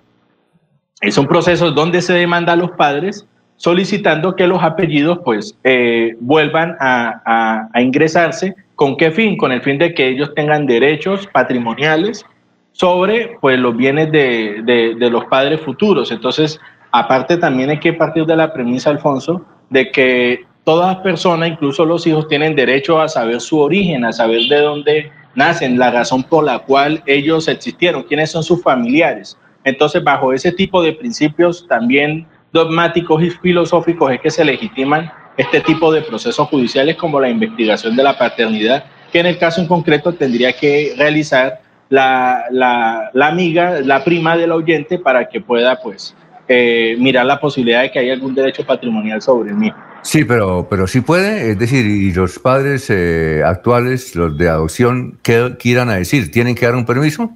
Es 1.01 1.17
un 1.19 1.27
proceso 1.27 1.71
donde 1.71 2.03
se 2.03 2.15
demanda 2.15 2.55
a 2.55 2.57
los 2.57 2.73
padres 2.73 3.27
solicitando 3.57 4.37
que 4.37 4.47
los 4.47 4.63
apellidos 4.63 5.21
pues 5.25 5.57
eh, 5.65 6.17
vuelvan 6.21 6.77
a, 6.81 7.69
ingresarse. 7.77 8.55
¿Con 8.75 8.97
qué 8.97 9.11
fin? 9.11 9.37
Con 9.37 9.53
el 9.53 9.63
fin 9.63 9.79
de 9.79 9.95
que 9.95 10.09
ellos 10.09 10.35
tengan 10.35 10.67
derechos 10.67 11.27
patrimoniales 11.29 12.27
sobre 12.73 13.39
pues, 13.41 13.59
los 13.59 13.75
bienes 13.77 14.13
de, 14.13 14.63
de 14.99 15.11
los 15.11 15.25
padres 15.27 15.61
futuros. 15.63 16.11
Entonces, 16.11 16.61
aparte 16.99 17.37
también 17.37 17.71
hay 17.71 17.81
que 17.81 17.93
partir 17.93 18.27
de 18.27 18.37
la 18.37 18.53
premisa, 18.53 18.91
Alfonso, 18.91 19.45
de 19.71 19.91
que 19.91 20.45
todas 20.65 20.97
personas, 20.97 21.49
incluso 21.49 21.85
los 21.85 22.07
hijos, 22.07 22.29
tienen 22.29 22.55
derecho 22.55 23.01
a 23.01 23.09
saber 23.09 23.41
su 23.41 23.61
origen, 23.61 24.05
a 24.05 24.13
saber 24.13 24.43
de 24.49 24.61
dónde 24.61 25.13
nacen, 25.35 25.79
la 25.79 25.91
razón 25.91 26.23
por 26.25 26.45
la 26.45 26.61
cual 26.61 27.03
ellos 27.07 27.49
existieron, 27.49 28.03
quiénes 28.03 28.31
son 28.31 28.43
sus 28.43 28.63
familiares. 28.63 29.39
Entonces, 29.65 30.03
bajo 30.03 30.33
ese 30.33 30.53
tipo 30.53 30.83
de 30.83 30.93
principios 30.93 31.67
también 31.69 32.27
dogmáticos 32.53 33.23
y 33.23 33.31
filosóficos 33.31 34.13
es 34.13 34.21
que 34.21 34.31
se 34.31 34.45
legitiman 34.45 35.13
este 35.37 35.61
tipo 35.61 35.93
de 35.93 36.03
procesos 36.03 36.49
judiciales 36.49 36.97
como 36.97 37.21
la 37.21 37.29
investigación 37.29 37.95
de 37.95 38.03
la 38.03 38.17
paternidad, 38.17 38.85
que 39.13 39.21
en 39.21 39.27
el 39.27 39.39
caso 39.39 39.61
en 39.61 39.67
concreto 39.67 40.15
tendría 40.15 40.53
que 40.53 40.95
realizar 40.97 41.61
la, 41.89 43.11
amiga, 43.21 43.81
la 43.81 44.03
prima 44.03 44.37
del 44.37 44.53
oyente 44.53 44.99
para 44.99 45.29
que 45.29 45.41
pueda 45.41 45.77
pues 45.81 46.15
eh, 46.49 46.97
mirar 46.99 47.27
la 47.27 47.41
posibilidad 47.41 47.83
de 47.83 47.91
que 47.91 47.99
haya 47.99 48.13
algún 48.13 48.35
derecho 48.35 48.65
patrimonial 48.65 49.21
sobre 49.21 49.53
mí. 49.53 49.73
Sí, 50.03 50.25
pero, 50.25 50.69
pero 50.71 50.87
sí 50.87 51.01
puede, 51.01 51.51
es 51.51 51.59
decir, 51.59 51.85
y 51.85 52.13
los 52.13 52.39
padres 52.39 52.89
eh, 52.91 53.43
actuales, 53.45 54.15
los 54.15 54.39
de 54.39 54.49
adopción, 54.49 55.19
¿qué 55.23 55.57
quieran 55.59 55.89
a 55.91 55.97
decir? 55.97 56.31
¿Tienen 56.31 56.55
que 56.55 56.65
dar 56.65 56.77
un 56.77 56.87
permiso? 56.87 57.31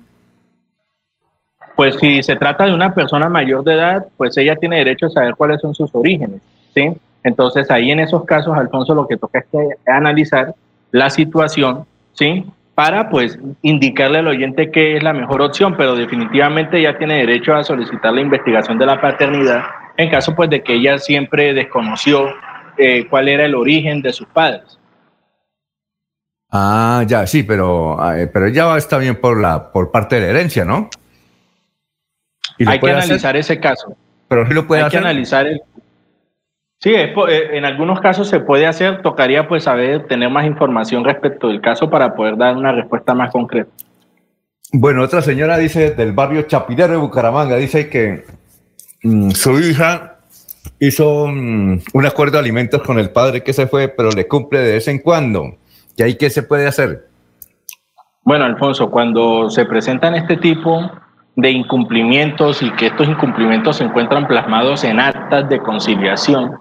Pues 1.74 1.96
si 1.96 2.22
se 2.22 2.36
trata 2.36 2.66
de 2.66 2.74
una 2.74 2.94
persona 2.94 3.28
mayor 3.28 3.64
de 3.64 3.74
edad, 3.74 4.06
pues 4.16 4.36
ella 4.36 4.54
tiene 4.54 4.76
derecho 4.76 5.06
a 5.06 5.10
saber 5.10 5.34
cuáles 5.34 5.60
son 5.60 5.74
sus 5.74 5.90
orígenes, 5.94 6.40
¿sí? 6.74 6.92
Entonces 7.24 7.70
ahí 7.70 7.90
en 7.90 8.00
esos 8.00 8.24
casos, 8.24 8.56
Alfonso, 8.56 8.94
lo 8.94 9.08
que 9.08 9.16
toca 9.16 9.40
es 9.40 9.46
analizar 9.86 10.54
la 10.92 11.10
situación, 11.10 11.86
¿sí? 12.12 12.44
Para 12.80 13.10
pues 13.10 13.38
indicarle 13.60 14.20
al 14.20 14.28
oyente 14.28 14.70
qué 14.70 14.96
es 14.96 15.02
la 15.02 15.12
mejor 15.12 15.42
opción, 15.42 15.76
pero 15.76 15.94
definitivamente 15.94 16.78
ella 16.78 16.96
tiene 16.96 17.18
derecho 17.18 17.54
a 17.54 17.62
solicitar 17.62 18.10
la 18.14 18.22
investigación 18.22 18.78
de 18.78 18.86
la 18.86 18.98
paternidad 18.98 19.64
en 19.98 20.08
caso 20.08 20.34
pues 20.34 20.48
de 20.48 20.62
que 20.62 20.76
ella 20.76 20.96
siempre 20.96 21.52
desconoció 21.52 22.32
eh, 22.78 23.06
cuál 23.10 23.28
era 23.28 23.44
el 23.44 23.54
origen 23.54 24.00
de 24.00 24.14
sus 24.14 24.26
padres. 24.28 24.78
Ah, 26.50 27.04
ya, 27.06 27.26
sí, 27.26 27.42
pero, 27.42 27.98
eh, 28.14 28.28
pero 28.28 28.46
ella 28.46 28.74
está 28.78 28.96
bien 28.96 29.16
por, 29.16 29.38
la, 29.38 29.70
por 29.72 29.90
parte 29.90 30.14
de 30.14 30.22
la 30.22 30.28
herencia, 30.28 30.64
¿no? 30.64 30.88
Hay 32.66 32.80
que 32.80 32.90
analizar 32.92 33.36
ese 33.36 33.60
caso. 33.60 33.94
Pero 34.26 34.46
sí 34.46 34.54
lo 34.54 34.66
puede 34.66 34.84
Hay 34.84 34.90
que 34.90 34.96
analizar 34.96 35.46
el... 35.46 35.60
Sí, 36.82 36.94
eh, 36.94 37.12
en 37.52 37.66
algunos 37.66 38.00
casos 38.00 38.26
se 38.28 38.40
puede 38.40 38.66
hacer, 38.66 39.02
tocaría 39.02 39.46
pues 39.46 39.64
saber, 39.64 40.06
tener 40.06 40.30
más 40.30 40.46
información 40.46 41.04
respecto 41.04 41.48
del 41.48 41.60
caso 41.60 41.90
para 41.90 42.14
poder 42.14 42.38
dar 42.38 42.56
una 42.56 42.72
respuesta 42.72 43.14
más 43.14 43.30
concreta. 43.30 43.70
Bueno, 44.72 45.02
otra 45.02 45.20
señora 45.20 45.58
dice 45.58 45.90
del 45.90 46.12
barrio 46.12 46.42
Chapinero 46.42 46.92
de 46.92 46.98
Bucaramanga, 46.98 47.56
dice 47.56 47.90
que 47.90 48.24
mm, 49.02 49.30
su 49.32 49.58
hija 49.60 50.20
hizo 50.78 51.26
mm, 51.26 51.80
un 51.92 52.06
acuerdo 52.06 52.34
de 52.34 52.38
alimentos 52.38 52.82
con 52.82 52.98
el 52.98 53.10
padre 53.10 53.42
que 53.42 53.52
se 53.52 53.66
fue, 53.66 53.88
pero 53.88 54.10
le 54.10 54.26
cumple 54.26 54.60
de 54.60 54.72
vez 54.72 54.88
en 54.88 55.00
cuando. 55.00 55.56
¿Y 55.98 56.02
ahí 56.02 56.14
qué 56.14 56.30
se 56.30 56.42
puede 56.42 56.66
hacer? 56.66 57.08
Bueno, 58.22 58.46
Alfonso, 58.46 58.90
cuando 58.90 59.50
se 59.50 59.66
presentan 59.66 60.14
este 60.14 60.38
tipo 60.38 60.90
de 61.36 61.50
incumplimientos 61.50 62.62
y 62.62 62.70
que 62.72 62.86
estos 62.86 63.06
incumplimientos 63.06 63.76
se 63.76 63.84
encuentran 63.84 64.26
plasmados 64.26 64.84
en 64.84 64.98
actas 64.98 65.46
de 65.50 65.58
conciliación, 65.58 66.58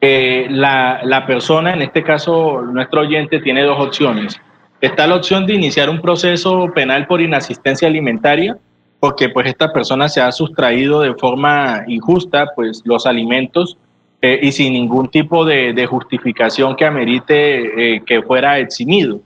la, 0.00 1.24
persona, 1.26 1.72
en 1.72 1.82
este 1.82 2.02
caso 2.02 2.62
nuestro 2.62 3.00
oyente, 3.00 3.40
tiene 3.40 3.62
dos 3.62 3.78
opciones. 3.80 4.40
Está 4.80 5.06
la 5.06 5.16
opción 5.16 5.46
de 5.46 5.54
iniciar 5.54 5.90
un 5.90 6.00
proceso 6.00 6.70
penal 6.74 7.06
por 7.06 7.20
inasistencia 7.20 7.88
alimentaria, 7.88 8.56
porque 9.00 9.28
pues 9.28 9.48
esta 9.48 9.72
persona 9.72 10.08
se 10.08 10.20
ha 10.20 10.30
sustraído 10.30 11.00
de 11.00 11.14
forma 11.14 11.84
injusta 11.88 12.52
pues 12.54 12.82
los 12.84 13.06
alimentos 13.06 13.76
eh, 14.22 14.38
y 14.42 14.52
sin 14.52 14.72
ningún 14.72 15.08
tipo 15.08 15.44
de, 15.44 15.72
de 15.72 15.86
justificación 15.86 16.74
que 16.76 16.84
amerite 16.84 17.96
eh, 17.96 18.02
que 18.04 18.22
fuera 18.22 18.58
eximido. 18.58 19.20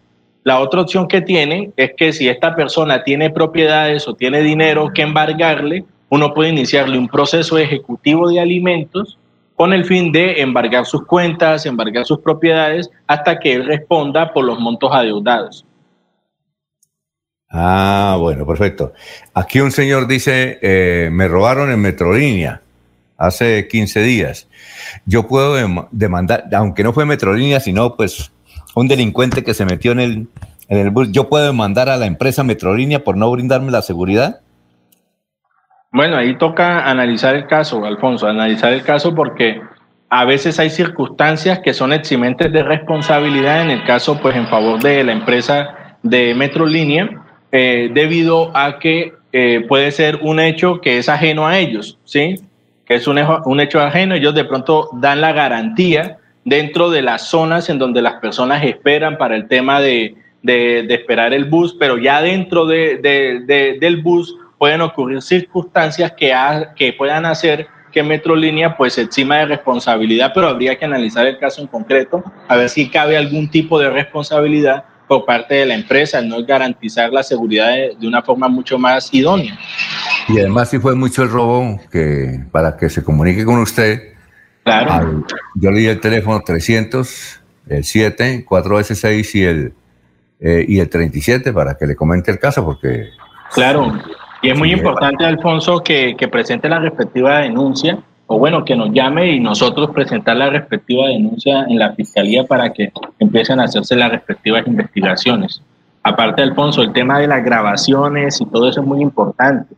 La 0.45 0.59
otra 0.61 0.81
opción 0.81 1.07
que 1.07 1.21
tiene 1.21 1.71
es 1.77 1.93
que 1.97 2.13
si 2.13 2.29
esta 2.29 2.55
persona 2.55 3.05
tiene 3.05 3.31
propiedades 3.31 4.09
o 4.09 4.15
tiene 4.15 4.41
dinero 4.41 4.91
que 4.93 5.03
embargarle, 5.03 5.85
uno 6.09 6.35
puede 6.35 6.51
iniciarle 6.51 6.99
un 6.99 7.09
proceso 7.09 7.59
ejecutivo 7.59 8.29
de 8.29 8.41
alimentos 8.41 9.19
con 9.57 9.73
el 9.73 9.85
fin 9.85 10.13
de 10.13 10.41
embargar 10.41 10.87
sus 10.87 11.07
cuentas, 11.07 11.67
embargar 11.67 12.05
sus 12.05 12.21
propiedades, 12.21 12.91
hasta 13.07 13.39
que 13.39 13.53
él 13.53 13.67
responda 13.67 14.33
por 14.33 14.45
los 14.45 14.59
montos 14.59 14.91
adeudados. 14.93 15.65
Ah, 17.51 18.17
bueno, 18.19 18.47
perfecto. 18.47 18.95
Aquí 19.35 19.61
un 19.61 19.71
señor 19.71 20.07
dice, 20.07 20.59
eh, 20.63 21.11
me 21.13 21.29
robaron 21.29 21.71
en 21.71 21.81
Metrolínea. 21.81 22.63
hace 23.19 23.69
15 23.69 24.03
días. 24.03 24.49
Yo 25.07 25.29
puedo 25.29 25.55
demandar, 25.93 26.45
aunque 26.55 26.83
no 26.83 26.93
fue 26.93 27.05
Metrolínea, 27.07 27.61
sino 27.61 27.95
pues 27.95 28.33
un 28.75 28.89
delincuente 28.89 29.45
que 29.45 29.55
se 29.55 29.65
metió 29.65 29.93
en 29.93 30.01
el, 30.01 30.29
en 30.69 30.79
el 30.79 30.91
bus, 30.91 31.13
¿yo 31.13 31.29
puedo 31.29 31.47
demandar 31.47 31.89
a 31.89 31.99
la 31.99 32.07
empresa 32.07 32.43
Metrolínea 32.43 33.05
por 33.05 33.17
no 33.17 33.31
brindarme 33.31 33.71
la 33.71 33.83
seguridad? 33.83 34.41
Bueno, 35.93 36.17
ahí 36.17 36.37
toca 36.37 36.89
analizar 36.89 37.35
el 37.35 37.47
caso, 37.47 37.85
Alfonso, 37.85 38.27
analizar 38.27 38.73
el 38.73 38.83
caso 38.83 39.15
porque 39.15 39.61
a 40.09 40.25
veces 40.25 40.59
hay 40.59 40.71
circunstancias 40.71 41.59
que 41.59 41.75
son 41.75 41.93
eximentes 41.93 42.51
de 42.51 42.63
responsabilidad 42.63 43.63
en 43.63 43.71
el 43.71 43.85
caso, 43.85 44.19
pues 44.19 44.35
en 44.35 44.47
favor 44.47 44.81
de 44.81 45.05
la 45.05 45.13
empresa 45.13 45.97
de 46.03 46.35
Metrolínea, 46.35 47.23
eh, 47.53 47.91
debido 47.93 48.57
a 48.57 48.79
que 48.79 49.13
eh, 49.33 49.67
puede 49.69 49.91
ser 49.91 50.21
un 50.23 50.41
hecho 50.41 50.81
que 50.81 50.97
es 50.97 51.11
ajeno 51.11 51.47
a 51.47 51.59
ellos, 51.59 51.99
¿sí? 52.05 52.37
Que 52.87 52.95
es 52.95 53.07
un, 53.07 53.19
un 53.45 53.61
hecho 53.61 53.81
ajeno, 53.81 54.15
ellos 54.15 54.35
de 54.35 54.45
pronto 54.45 54.89
dan 54.95 55.21
la 55.21 55.33
garantía 55.33 56.17
dentro 56.45 56.89
de 56.89 57.03
las 57.03 57.29
zonas 57.29 57.69
en 57.69 57.79
donde 57.79 58.01
las 58.01 58.15
personas 58.15 58.65
esperan 58.65 59.19
para 59.19 59.37
el 59.37 59.47
tema 59.47 59.81
de, 59.81 60.15
de, 60.43 60.87
esperar 60.89 61.33
el 61.33 61.45
bus, 61.45 61.77
pero 61.79 61.99
ya 61.99 62.21
dentro 62.21 62.67
de, 62.67 63.77
del 63.79 64.03
bus 64.03 64.37
pueden 64.63 64.81
ocurrir 64.81 65.21
circunstancias 65.23 66.13
que, 66.17 66.33
que 66.77 66.93
puedan 66.93 67.27
hacer 67.27 67.67
que 67.91 68.01
Metrolínea 68.01 68.77
pues 68.77 68.97
exima 68.97 69.39
de 69.39 69.47
responsabilidad, 69.47 70.31
pero 70.33 70.47
habría 70.47 70.79
que 70.79 70.85
analizar 70.85 71.27
el 71.27 71.37
caso 71.37 71.63
en 71.63 71.67
concreto, 71.67 72.23
a 72.47 72.55
ver 72.55 72.69
si 72.69 72.89
cabe 72.89 73.17
algún 73.17 73.51
tipo 73.51 73.81
de 73.81 73.91
responsabilidad 73.91 74.85
por 75.09 75.25
parte 75.25 75.57
de 75.57 75.67
la 75.67 75.75
empresa, 75.75 76.23
no 76.23 76.47
garantizar 76.47 77.13
la 77.13 77.25
seguridad 77.25 77.71
de, 77.71 78.07
una 78.07 78.23
forma 78.23 78.47
mucho 78.47 78.79
más 78.79 79.13
idónea. 79.13 79.59
Y 80.29 80.39
además 80.39 80.71
si 80.71 80.79
fue 80.79 80.95
mucho 80.95 81.25
el 81.25 81.31
robo 81.31 81.81
que 81.91 82.45
para 82.53 82.77
que 82.77 82.89
se 82.89 83.03
comunique 83.03 83.45
con 83.45 83.59
usted, 83.59 84.15
claro. 84.63 85.25
yo 85.57 85.73
le 85.73 85.81
di 85.81 85.87
el 85.89 85.99
teléfono 85.99 86.41
300, 86.41 87.41
el 87.67 87.83
7, 87.83 88.47
4S6 88.49 89.35
y 89.35 89.43
el, 89.43 89.75
eh, 90.39 90.65
y 90.69 90.79
el 90.79 90.89
37 90.89 91.53
para 91.53 91.77
que 91.77 91.85
le 91.85 91.97
comente 91.97 92.31
el 92.31 92.39
caso 92.39 92.65
porque... 92.65 93.09
Claro, 93.53 93.93
y 94.43 94.51
es 94.51 94.59
muy 94.59 94.73
importante, 94.73 95.25
Alfonso, 95.25 95.81
que, 95.81 96.17
que 96.17 96.29
presente 96.29 96.69
la 96.69 96.81
respectiva 96.81 97.39
denuncia 97.39 97.99
o 98.27 98.39
bueno, 98.39 98.65
que 98.65 98.75
nos 98.75 98.91
llame 98.93 99.33
y 99.33 99.41
nosotros 99.41 99.91
presentar 99.91 100.37
la 100.37 100.49
respectiva 100.49 101.09
denuncia 101.09 101.67
en 101.69 101.79
la 101.79 101.93
fiscalía 101.93 102.45
para 102.45 102.73
que 102.73 102.91
empiecen 103.19 103.61
a 103.61 103.65
hacerse 103.65 103.95
las 103.95 104.11
respectivas 104.11 104.67
investigaciones. 104.67 105.63
Aparte, 106.03 106.43
Alfonso, 106.43 106.83
el 106.83 106.93
tema 106.93 107.19
de 107.19 107.29
las 107.29 107.45
grabaciones 107.45 108.41
y 108.41 108.47
todo 108.47 108.69
eso 108.69 108.81
es 108.81 108.87
muy 108.87 109.03
importante. 109.03 109.75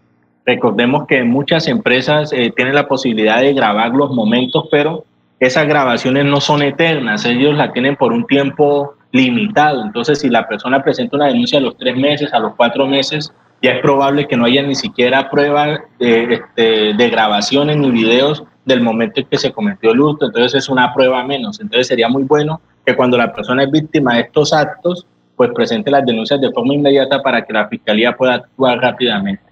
Recordemos 0.47 1.07
que 1.07 1.25
muchas 1.25 1.67
empresas 1.67 2.33
eh, 2.33 2.53
tienen 2.55 2.75
la 2.75 2.87
posibilidad 2.87 3.41
de 3.41 3.55
grabar 3.55 3.91
los 3.91 4.11
momentos, 4.13 4.69
pero 4.71 5.05
esas 5.41 5.67
grabaciones 5.67 6.25
no 6.25 6.41
son 6.41 6.63
eternas, 6.63 7.25
ellos 7.25 7.57
la 7.57 7.73
tienen 7.73 7.97
por 7.97 8.13
un 8.13 8.25
tiempo 8.27 8.95
limitado. 9.11 9.83
Entonces, 9.83 10.21
si 10.21 10.29
la 10.29 10.47
persona 10.47 10.83
presenta 10.83 11.17
una 11.17 11.27
denuncia 11.27 11.59
a 11.59 11.63
los 11.63 11.77
tres 11.77 11.97
meses, 11.97 12.33
a 12.33 12.39
los 12.39 12.55
cuatro 12.55 12.87
meses, 12.87 13.33
ya 13.65 13.73
es 13.73 13.81
probable 13.81 14.29
que 14.29 14.37
no 14.37 14.45
haya 14.45 14.63
ni 14.63 14.75
siquiera 14.75 15.31
pruebas 15.31 15.81
de, 15.99 16.35
este, 16.35 16.93
de, 16.93 17.11
grabaciones 17.11 17.79
ni 17.79 17.91
videos 17.91 18.45
del 18.67 18.83
momento 18.83 19.21
en 19.21 19.27
que 19.27 19.39
se 19.39 19.53
cometió 19.53 19.93
el 19.93 20.01
hurto, 20.01 20.27
entonces 20.27 20.63
es 20.63 20.69
una 20.69 20.93
prueba 20.93 21.25
menos. 21.25 21.61
Entonces 21.61 21.87
sería 21.87 22.11
muy 22.11 22.25
bueno 22.25 22.61
que 22.85 22.95
cuando 22.95 23.17
la 23.17 23.33
persona 23.33 23.65
es 23.65 23.71
víctima 23.71 24.17
de 24.17 24.21
estos 24.21 24.53
actos, 24.53 25.07
pues 25.35 25.51
presente 25.55 25.91
las 25.91 26.05
denuncias 26.05 26.43
de 26.43 26.53
forma 26.53 26.75
inmediata 26.75 27.23
para 27.23 27.43
que 27.43 27.55
la 27.55 27.67
fiscalía 27.67 28.15
pueda 28.15 28.35
actuar 28.35 28.79
rápidamente. 28.79 29.43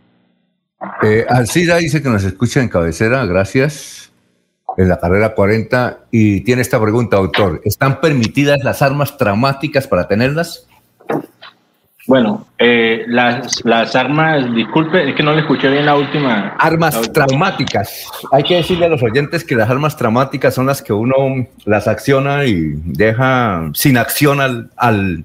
Eh, 1.02 1.24
Alcida 1.26 1.76
dice 1.78 2.02
que 2.02 2.10
nos 2.10 2.24
escucha 2.24 2.60
en 2.60 2.68
cabecera, 2.68 3.24
gracias, 3.24 4.12
en 4.76 4.90
la 4.90 4.98
carrera 4.98 5.34
40, 5.34 6.00
y 6.10 6.42
tiene 6.42 6.60
esta 6.60 6.78
pregunta, 6.78 7.16
autor, 7.16 7.62
¿están 7.64 7.98
permitidas 7.98 8.62
las 8.62 8.82
armas 8.82 9.16
traumáticas 9.16 9.86
para 9.86 10.06
tenerlas? 10.06 10.68
Bueno, 12.08 12.48
eh, 12.58 13.04
las, 13.06 13.64
las 13.64 13.94
armas, 13.94 14.52
disculpe, 14.54 15.08
es 15.08 15.14
que 15.14 15.22
no 15.22 15.32
le 15.34 15.42
escuché 15.42 15.70
bien 15.70 15.86
la 15.86 15.94
última. 15.94 16.56
Armas 16.58 17.12
traumáticas. 17.12 18.08
Hay 18.32 18.42
que 18.42 18.56
decirle 18.56 18.86
a 18.86 18.88
los 18.88 19.02
oyentes 19.02 19.44
que 19.44 19.54
las 19.54 19.70
armas 19.70 19.96
traumáticas 19.96 20.52
son 20.54 20.66
las 20.66 20.82
que 20.82 20.92
uno 20.92 21.14
las 21.64 21.86
acciona 21.86 22.44
y 22.44 22.72
deja 22.84 23.70
sin 23.74 23.96
acción 23.96 24.40
al, 24.40 24.70
al, 24.76 25.24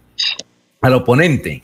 al 0.82 0.94
oponente. 0.94 1.64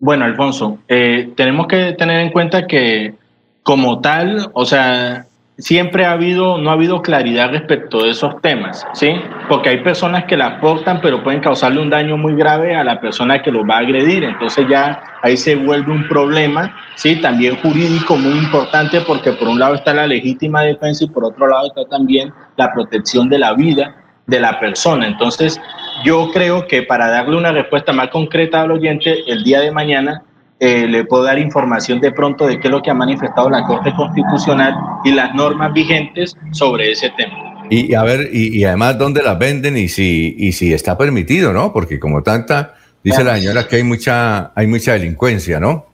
Bueno, 0.00 0.24
Alfonso, 0.24 0.80
eh, 0.88 1.32
tenemos 1.36 1.68
que 1.68 1.92
tener 1.92 2.20
en 2.20 2.32
cuenta 2.32 2.66
que 2.66 3.14
como 3.62 4.00
tal, 4.00 4.50
o 4.54 4.64
sea, 4.64 5.26
siempre 5.58 6.04
ha 6.04 6.12
habido, 6.12 6.58
no 6.58 6.70
ha 6.70 6.72
habido 6.72 7.02
claridad 7.02 7.50
respecto 7.50 8.02
de 8.02 8.10
esos 8.10 8.40
temas, 8.40 8.86
¿sí? 8.94 9.14
Porque 9.48 9.68
hay 9.68 9.78
personas 9.82 10.24
que 10.24 10.36
las 10.36 10.60
portan, 10.60 11.00
pero 11.00 11.22
pueden 11.22 11.40
causarle 11.40 11.80
un 11.80 11.90
daño 11.90 12.16
muy 12.16 12.34
grave 12.34 12.74
a 12.74 12.82
la 12.82 13.00
persona 13.00 13.42
que 13.42 13.52
los 13.52 13.68
va 13.68 13.76
a 13.76 13.78
agredir. 13.78 14.24
Entonces 14.24 14.66
ya 14.68 15.02
ahí 15.22 15.36
se 15.36 15.56
vuelve 15.56 15.92
un 15.92 16.08
problema, 16.08 16.74
¿sí? 16.96 17.16
También 17.20 17.56
jurídico 17.56 18.16
muy 18.16 18.38
importante 18.38 19.00
porque 19.02 19.32
por 19.32 19.48
un 19.48 19.58
lado 19.58 19.74
está 19.74 19.92
la 19.92 20.06
legítima 20.06 20.62
defensa 20.62 21.04
y 21.04 21.08
por 21.08 21.24
otro 21.24 21.46
lado 21.46 21.66
está 21.68 21.84
también 21.84 22.32
la 22.56 22.72
protección 22.72 23.28
de 23.28 23.38
la 23.38 23.52
vida 23.54 23.94
de 24.26 24.40
la 24.40 24.58
persona. 24.58 25.06
Entonces 25.06 25.60
yo 26.04 26.30
creo 26.32 26.66
que 26.66 26.82
para 26.82 27.08
darle 27.08 27.36
una 27.36 27.52
respuesta 27.52 27.92
más 27.92 28.08
concreta 28.08 28.62
al 28.62 28.70
oyente, 28.70 29.18
el 29.26 29.44
día 29.44 29.60
de 29.60 29.70
mañana 29.70 30.22
eh, 30.64 30.86
le 30.86 31.04
puedo 31.04 31.24
dar 31.24 31.40
información 31.40 32.00
de 32.00 32.12
pronto 32.12 32.46
de 32.46 32.60
qué 32.60 32.68
es 32.68 32.70
lo 32.70 32.80
que 32.80 32.88
ha 32.88 32.94
manifestado 32.94 33.50
la 33.50 33.64
Corte 33.64 33.92
Constitucional 33.96 34.76
y 35.02 35.10
las 35.10 35.34
normas 35.34 35.72
vigentes 35.72 36.36
sobre 36.52 36.92
ese 36.92 37.10
tema. 37.16 37.66
Y 37.68 37.92
a 37.94 38.04
ver, 38.04 38.28
y, 38.32 38.62
además 38.62 38.96
dónde 38.96 39.24
las 39.24 39.36
venden 39.36 39.76
y 39.76 39.88
si, 39.88 40.36
y 40.38 40.52
si 40.52 40.72
está 40.72 40.96
permitido, 40.96 41.52
¿no? 41.52 41.72
Porque 41.72 41.98
como 41.98 42.22
tanta, 42.22 42.74
dice 43.02 43.24
la 43.24 43.38
señora 43.38 43.66
que 43.66 43.74
hay 43.74 43.82
mucha, 43.82 44.52
hay 44.54 44.68
mucha 44.68 44.92
delincuencia, 44.92 45.58
¿no? 45.58 45.86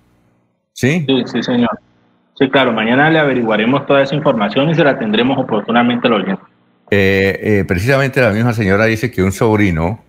Sí, 0.74 1.02
sí, 1.09 1.22
sí, 1.24 1.42
señor. 1.42 1.70
Sí, 2.38 2.50
claro, 2.50 2.70
mañana 2.70 3.09
le 3.09 3.20
averiguaremos 3.20 3.87
toda 3.87 4.02
esa 4.02 4.16
información 4.16 4.68
y 4.68 4.74
se 4.74 4.85
la 4.85 4.98
tendremos 4.98 5.38
oportunamente 5.38 6.09
al 6.09 6.12
oyente. 6.12 6.42
Eh, 6.90 7.40
eh, 7.42 7.64
precisamente 7.66 8.20
la 8.20 8.33
misma 8.33 8.52
señora 8.52 8.85
dice 8.85 9.11
que 9.11 9.22
un 9.22 9.33
sobrino 9.33 10.04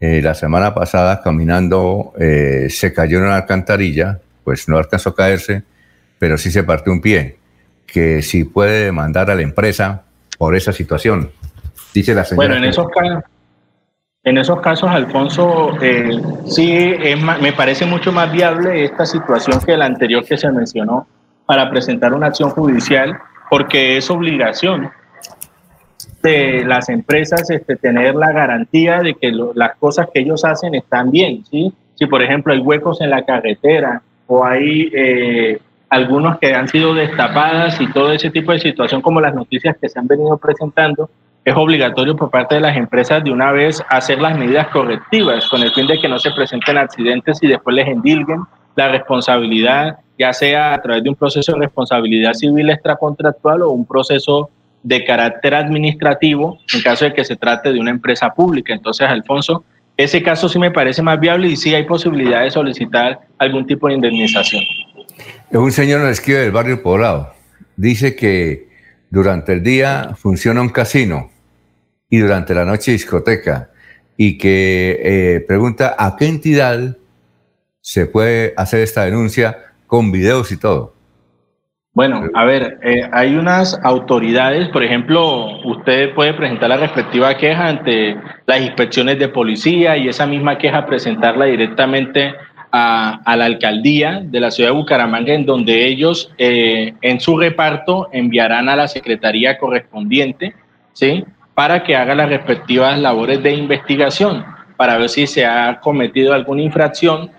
eh, 0.00 0.22
la 0.22 0.34
semana 0.34 0.74
pasada 0.74 1.20
caminando 1.22 2.12
eh, 2.18 2.68
se 2.70 2.92
cayó 2.92 3.18
en 3.18 3.24
una 3.24 3.36
alcantarilla, 3.36 4.20
pues 4.44 4.68
no 4.68 4.76
alcanzó 4.76 5.10
a 5.10 5.14
caerse, 5.14 5.64
pero 6.18 6.38
sí 6.38 6.50
se 6.50 6.62
partió 6.62 6.92
un 6.92 7.00
pie, 7.00 7.38
que 7.86 8.22
sí 8.22 8.44
puede 8.44 8.84
demandar 8.84 9.30
a 9.30 9.34
la 9.34 9.42
empresa 9.42 10.04
por 10.38 10.54
esa 10.54 10.72
situación, 10.72 11.32
dice 11.92 12.14
la 12.14 12.24
señora. 12.24 12.48
Bueno, 12.48 12.64
en 12.64 12.70
esos 12.70 12.86
casos, 12.88 13.24
en 14.22 14.38
esos 14.38 14.60
casos 14.60 14.88
Alfonso, 14.88 15.76
eh, 15.82 16.20
sí 16.46 16.94
me 17.40 17.52
parece 17.52 17.84
mucho 17.84 18.12
más 18.12 18.30
viable 18.30 18.84
esta 18.84 19.04
situación 19.04 19.60
que 19.60 19.76
la 19.76 19.86
anterior 19.86 20.24
que 20.24 20.36
se 20.36 20.50
mencionó 20.52 21.08
para 21.44 21.68
presentar 21.70 22.12
una 22.12 22.28
acción 22.28 22.50
judicial, 22.50 23.18
porque 23.50 23.96
es 23.96 24.08
obligación 24.10 24.90
de 26.22 26.64
las 26.64 26.88
empresas 26.88 27.48
este, 27.50 27.76
tener 27.76 28.14
la 28.14 28.32
garantía 28.32 29.00
de 29.00 29.14
que 29.14 29.32
las 29.54 29.76
cosas 29.76 30.08
que 30.12 30.20
ellos 30.20 30.44
hacen 30.44 30.74
están 30.74 31.10
bien, 31.10 31.44
¿sí? 31.50 31.72
Si, 31.94 32.06
por 32.06 32.22
ejemplo, 32.22 32.52
hay 32.52 32.60
huecos 32.60 33.00
en 33.00 33.10
la 33.10 33.24
carretera 33.24 34.02
o 34.26 34.44
hay 34.44 34.90
eh, 34.94 35.58
algunos 35.88 36.38
que 36.38 36.54
han 36.54 36.68
sido 36.68 36.94
destapadas 36.94 37.80
y 37.80 37.90
todo 37.92 38.12
ese 38.12 38.30
tipo 38.30 38.52
de 38.52 38.60
situación, 38.60 39.00
como 39.00 39.20
las 39.20 39.34
noticias 39.34 39.76
que 39.80 39.88
se 39.88 39.98
han 39.98 40.06
venido 40.06 40.36
presentando, 40.36 41.10
es 41.44 41.56
obligatorio 41.56 42.14
por 42.14 42.30
parte 42.30 42.56
de 42.56 42.60
las 42.60 42.76
empresas 42.76 43.24
de 43.24 43.30
una 43.30 43.52
vez 43.52 43.82
hacer 43.88 44.20
las 44.20 44.36
medidas 44.38 44.68
correctivas 44.68 45.48
con 45.48 45.62
el 45.62 45.72
fin 45.72 45.86
de 45.86 45.98
que 45.98 46.08
no 46.08 46.18
se 46.18 46.30
presenten 46.32 46.76
accidentes 46.76 47.42
y 47.42 47.48
después 47.48 47.74
les 47.74 47.88
endilguen 47.88 48.42
la 48.76 48.88
responsabilidad, 48.88 49.98
ya 50.18 50.32
sea 50.32 50.74
a 50.74 50.82
través 50.82 51.02
de 51.02 51.08
un 51.08 51.16
proceso 51.16 51.52
de 51.52 51.60
responsabilidad 51.60 52.34
civil 52.34 52.70
extracontractual 52.70 53.62
o 53.62 53.70
un 53.70 53.86
proceso 53.86 54.50
de 54.82 55.04
carácter 55.04 55.54
administrativo 55.54 56.58
en 56.72 56.82
caso 56.82 57.04
de 57.04 57.12
que 57.12 57.24
se 57.24 57.36
trate 57.36 57.72
de 57.72 57.80
una 57.80 57.90
empresa 57.90 58.32
pública. 58.34 58.72
Entonces, 58.72 59.08
Alfonso, 59.08 59.64
ese 59.96 60.22
caso 60.22 60.48
sí 60.48 60.58
me 60.58 60.70
parece 60.70 61.02
más 61.02 61.18
viable 61.18 61.48
y 61.48 61.56
sí 61.56 61.74
hay 61.74 61.84
posibilidad 61.84 62.44
de 62.44 62.50
solicitar 62.50 63.20
algún 63.38 63.66
tipo 63.66 63.88
de 63.88 63.94
indemnización. 63.94 64.62
Un 65.50 65.72
señor 65.72 66.00
nos 66.00 66.10
escribe 66.10 66.40
del 66.40 66.52
barrio 66.52 66.82
Poblado. 66.82 67.32
Dice 67.76 68.14
que 68.14 68.68
durante 69.10 69.52
el 69.52 69.62
día 69.62 70.10
funciona 70.16 70.60
un 70.60 70.68
casino 70.68 71.30
y 72.08 72.18
durante 72.18 72.54
la 72.54 72.64
noche 72.64 72.92
discoteca 72.92 73.70
y 74.16 74.38
que 74.38 75.00
eh, 75.02 75.40
pregunta 75.40 75.94
a 75.98 76.16
qué 76.16 76.26
entidad 76.26 76.96
se 77.80 78.06
puede 78.06 78.52
hacer 78.56 78.80
esta 78.80 79.04
denuncia 79.04 79.58
con 79.86 80.12
videos 80.12 80.52
y 80.52 80.58
todo. 80.58 80.94
Bueno, 81.98 82.22
a 82.32 82.44
ver, 82.44 82.78
eh, 82.84 83.10
hay 83.10 83.34
unas 83.34 83.76
autoridades, 83.82 84.68
por 84.68 84.84
ejemplo, 84.84 85.58
usted 85.64 86.14
puede 86.14 86.32
presentar 86.32 86.68
la 86.68 86.76
respectiva 86.76 87.36
queja 87.36 87.66
ante 87.66 88.16
las 88.46 88.60
inspecciones 88.60 89.18
de 89.18 89.26
policía 89.26 89.96
y 89.96 90.06
esa 90.06 90.24
misma 90.24 90.58
queja 90.58 90.86
presentarla 90.86 91.46
directamente 91.46 92.34
a, 92.70 93.34
la 93.36 93.44
alcaldía 93.46 94.20
de 94.22 94.38
la 94.38 94.52
ciudad 94.52 94.70
de 94.70 94.76
Bucaramanga, 94.76 95.34
en 95.34 95.44
donde 95.44 95.88
ellos 95.88 96.32
eh, 96.38 96.94
en 97.00 97.18
su 97.18 97.36
reparto 97.36 98.08
enviarán 98.12 98.68
a 98.68 98.76
la 98.76 98.86
secretaría 98.86 99.58
correspondiente, 99.58 100.54
¿sí? 100.92 101.24
Para 101.52 101.82
que 101.82 101.96
haga 101.96 102.14
las 102.14 102.28
respectivas 102.28 102.96
labores 103.00 103.42
de 103.42 103.54
investigación, 103.54 104.44
para 104.76 104.98
ver 104.98 105.08
si 105.08 105.26
se 105.26 105.44
ha 105.44 105.80
cometido 105.80 106.32
alguna 106.32 106.62
infracción 106.62 107.32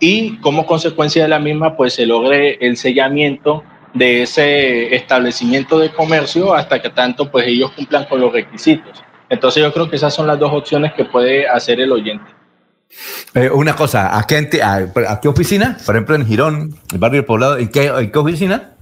y 0.00 0.36
como 0.40 0.66
consecuencia 0.66 1.22
de 1.22 1.30
la 1.30 1.38
misma, 1.38 1.78
pues 1.78 1.94
se 1.94 2.04
logre 2.04 2.58
el 2.60 2.76
sellamiento 2.76 3.64
de 3.94 4.22
ese 4.22 4.94
establecimiento 4.94 5.78
de 5.78 5.92
comercio 5.92 6.54
hasta 6.54 6.80
que 6.80 6.90
tanto 6.90 7.30
pues 7.30 7.46
ellos 7.46 7.72
cumplan 7.72 8.04
con 8.06 8.20
los 8.20 8.32
requisitos. 8.32 9.02
Entonces 9.28 9.62
yo 9.62 9.72
creo 9.72 9.88
que 9.88 9.96
esas 9.96 10.14
son 10.14 10.26
las 10.26 10.38
dos 10.38 10.52
opciones 10.52 10.92
que 10.94 11.04
puede 11.04 11.48
hacer 11.48 11.80
el 11.80 11.92
oyente. 11.92 12.30
Eh, 13.34 13.50
una 13.50 13.74
cosa, 13.74 14.18
¿a 14.18 14.26
qué, 14.26 14.48
a, 14.62 15.20
qué, 15.20 15.28
oficina? 15.28 15.78
Por 15.86 15.94
ejemplo, 15.94 16.14
en 16.14 16.26
Girón, 16.26 16.74
el 16.92 16.98
barrio 16.98 17.24
Poblado, 17.24 17.56
¿en 17.56 17.70
qué, 17.70 17.86
¿en 17.86 18.12
qué, 18.12 18.18
oficina? 18.18 18.72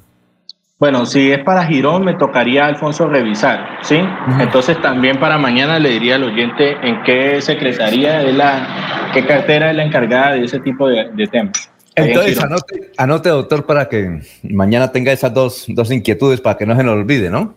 Bueno, 0.81 1.07
si 1.07 1.31
es 1.31 1.45
para 1.45 1.65
Girón, 1.67 2.05
me 2.05 2.15
tocaría, 2.15 2.67
Alfonso, 2.67 3.09
revisar, 3.09 3.79
¿sí? 3.83 4.01
Entonces 4.41 4.81
también 4.81 5.21
para 5.21 5.39
mañana 5.39 5.79
le 5.79 5.91
diría 5.91 6.17
al 6.17 6.25
oyente 6.25 6.77
en 6.83 7.03
qué 7.05 7.41
secretaría 7.41 8.23
es 8.23 8.35
la, 8.35 9.11
qué 9.13 9.25
cartera 9.25 9.71
es 9.71 9.77
la 9.77 9.85
encargada 9.85 10.33
de 10.33 10.45
ese 10.45 10.59
tipo 10.59 10.89
de, 10.89 11.11
de 11.13 11.27
temas. 11.29 11.71
Entonces, 11.95 12.43
anote, 12.43 12.91
anote, 12.97 13.29
doctor, 13.29 13.67
para 13.67 13.89
que 13.89 14.21
mañana 14.43 14.93
tenga 14.93 15.13
esas 15.13 15.35
dos, 15.35 15.65
dos 15.69 15.91
inquietudes 15.91 16.41
para 16.41 16.57
que 16.57 16.67
no 16.67 16.77
se 16.77 16.85
nos 16.85 16.95
olvide, 16.95 17.31
¿no? 17.31 17.55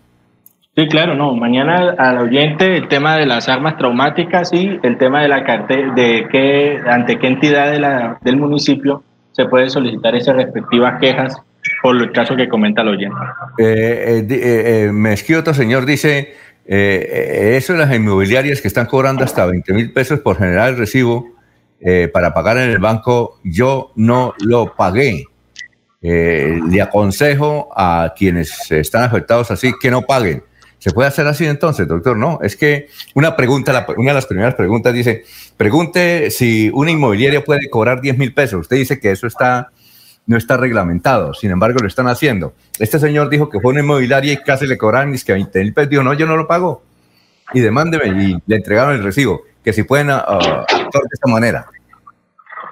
Sí, 0.75 0.87
claro, 0.87 1.13
no. 1.13 1.35
Mañana 1.35 1.95
al 1.99 2.17
oyente 2.17 2.77
el 2.77 2.87
tema 2.87 3.15
de 3.17 3.27
las 3.27 3.47
armas 3.47 3.77
traumáticas 3.77 4.51
y 4.53 4.79
el 4.81 4.97
tema 4.97 5.21
de 5.21 5.27
la 5.27 5.43
cartera, 5.43 5.93
de 5.93 6.27
qué, 6.31 6.79
ante 6.87 7.19
qué 7.19 7.27
entidad 7.27 7.71
de 7.71 7.79
la, 7.79 8.17
del 8.21 8.37
municipio 8.37 9.03
se 9.33 9.45
puede 9.45 9.69
solicitar 9.69 10.15
esas 10.15 10.35
respectivas 10.35 10.99
quejas 10.99 11.35
por 11.83 11.95
el 11.95 12.11
caso 12.11 12.35
que 12.35 12.47
comenta 12.47 12.81
el 12.81 12.87
oyente. 12.89 13.17
Eh, 13.59 14.25
eh, 14.29 14.85
eh 14.87 14.91
me 14.91 15.13
escribe 15.13 15.41
otro 15.41 15.53
señor, 15.53 15.85
dice, 15.85 16.33
eh, 16.65 17.53
eso 17.55 17.73
de 17.73 17.79
las 17.79 17.93
inmobiliarias 17.93 18.59
que 18.59 18.67
están 18.67 18.87
cobrando 18.87 19.23
hasta 19.23 19.45
20 19.45 19.73
mil 19.73 19.93
pesos 19.93 20.21
por 20.21 20.37
generar 20.37 20.69
el 20.69 20.77
recibo 20.77 21.32
para 22.13 22.33
pagar 22.33 22.57
en 22.57 22.69
el 22.69 22.79
banco, 22.79 23.39
yo 23.43 23.91
no 23.95 24.33
lo 24.39 24.73
pagué. 24.75 25.25
le 26.01 26.81
aconsejo 26.81 27.69
a 27.75 28.13
quienes 28.15 28.71
están 28.71 29.03
afectados 29.03 29.51
así 29.51 29.73
que 29.81 29.91
no 29.91 30.03
paguen 30.03 30.43
¿Se 30.83 30.91
puede 30.91 31.07
hacer 31.07 31.25
así 31.27 31.45
entonces, 31.45 31.87
doctor? 31.87 32.17
No, 32.17 32.39
es 32.41 32.57
que 32.57 32.89
una 33.15 33.37
pregunta, 33.37 33.85
una 33.95 34.09
de 34.09 34.15
las 34.15 34.25
primeras 34.25 34.53
preguntas 34.55 34.93
dice, 34.93 35.23
pregunte 35.55 36.29
si 36.29 36.69
una 36.73 36.91
inmobiliaria 36.91 37.41
puede 37.41 37.69
cobrar 37.69 38.01
10 38.01 38.17
mil 38.17 38.33
pesos. 38.33 38.59
Usted 38.59 38.75
dice 38.75 38.99
que 38.99 39.09
eso 39.09 39.25
está, 39.25 39.71
no 40.25 40.35
está 40.35 40.57
reglamentado, 40.57 41.33
sin 41.33 41.51
embargo 41.51 41.79
lo 41.79 41.87
están 41.87 42.09
haciendo. 42.09 42.53
Este 42.79 42.99
señor 42.99 43.29
dijo 43.29 43.47
que 43.47 43.61
fue 43.61 43.71
una 43.71 43.79
inmobiliaria 43.79 44.33
y 44.33 44.37
casi 44.39 44.67
le 44.67 44.77
cobraron 44.77 45.15
que 45.17 45.31
20 45.31 45.59
mil 45.61 45.73
pesos. 45.73 45.89
Dijo, 45.89 46.03
no, 46.03 46.15
yo 46.15 46.25
no 46.25 46.35
lo 46.35 46.49
pago. 46.49 46.83
Y 47.53 47.61
demándeme 47.61 48.21
y 48.21 48.37
le 48.45 48.55
entregaron 48.57 48.93
el 48.93 49.03
recibo. 49.05 49.43
Que 49.63 49.73
si 49.73 49.83
pueden 49.83 50.09
uh, 50.09 50.13
actuar 50.13 51.03
de 51.03 51.13
esta 51.13 51.31
manera. 51.31 51.65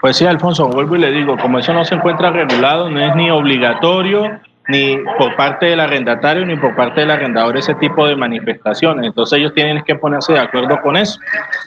Pues 0.01 0.17
sí, 0.17 0.25
Alfonso, 0.25 0.67
vuelvo 0.67 0.95
y 0.95 0.99
le 0.99 1.11
digo, 1.11 1.37
como 1.37 1.59
eso 1.59 1.73
no 1.73 1.85
se 1.85 1.95
encuentra 1.95 2.31
regulado, 2.31 2.89
no 2.89 2.99
es 2.99 3.15
ni 3.15 3.29
obligatorio 3.29 4.41
ni 4.67 4.97
por 5.17 5.35
parte 5.35 5.67
del 5.67 5.79
arrendatario 5.79 6.45
ni 6.45 6.55
por 6.55 6.75
parte 6.75 7.01
del 7.01 7.11
arrendador 7.11 7.57
ese 7.57 7.75
tipo 7.75 8.07
de 8.07 8.15
manifestaciones. 8.15 9.05
Entonces 9.05 9.39
ellos 9.39 9.53
tienen 9.53 9.83
que 9.83 9.95
ponerse 9.95 10.33
de 10.33 10.39
acuerdo 10.39 10.79
con 10.81 10.95
eso. 10.95 11.19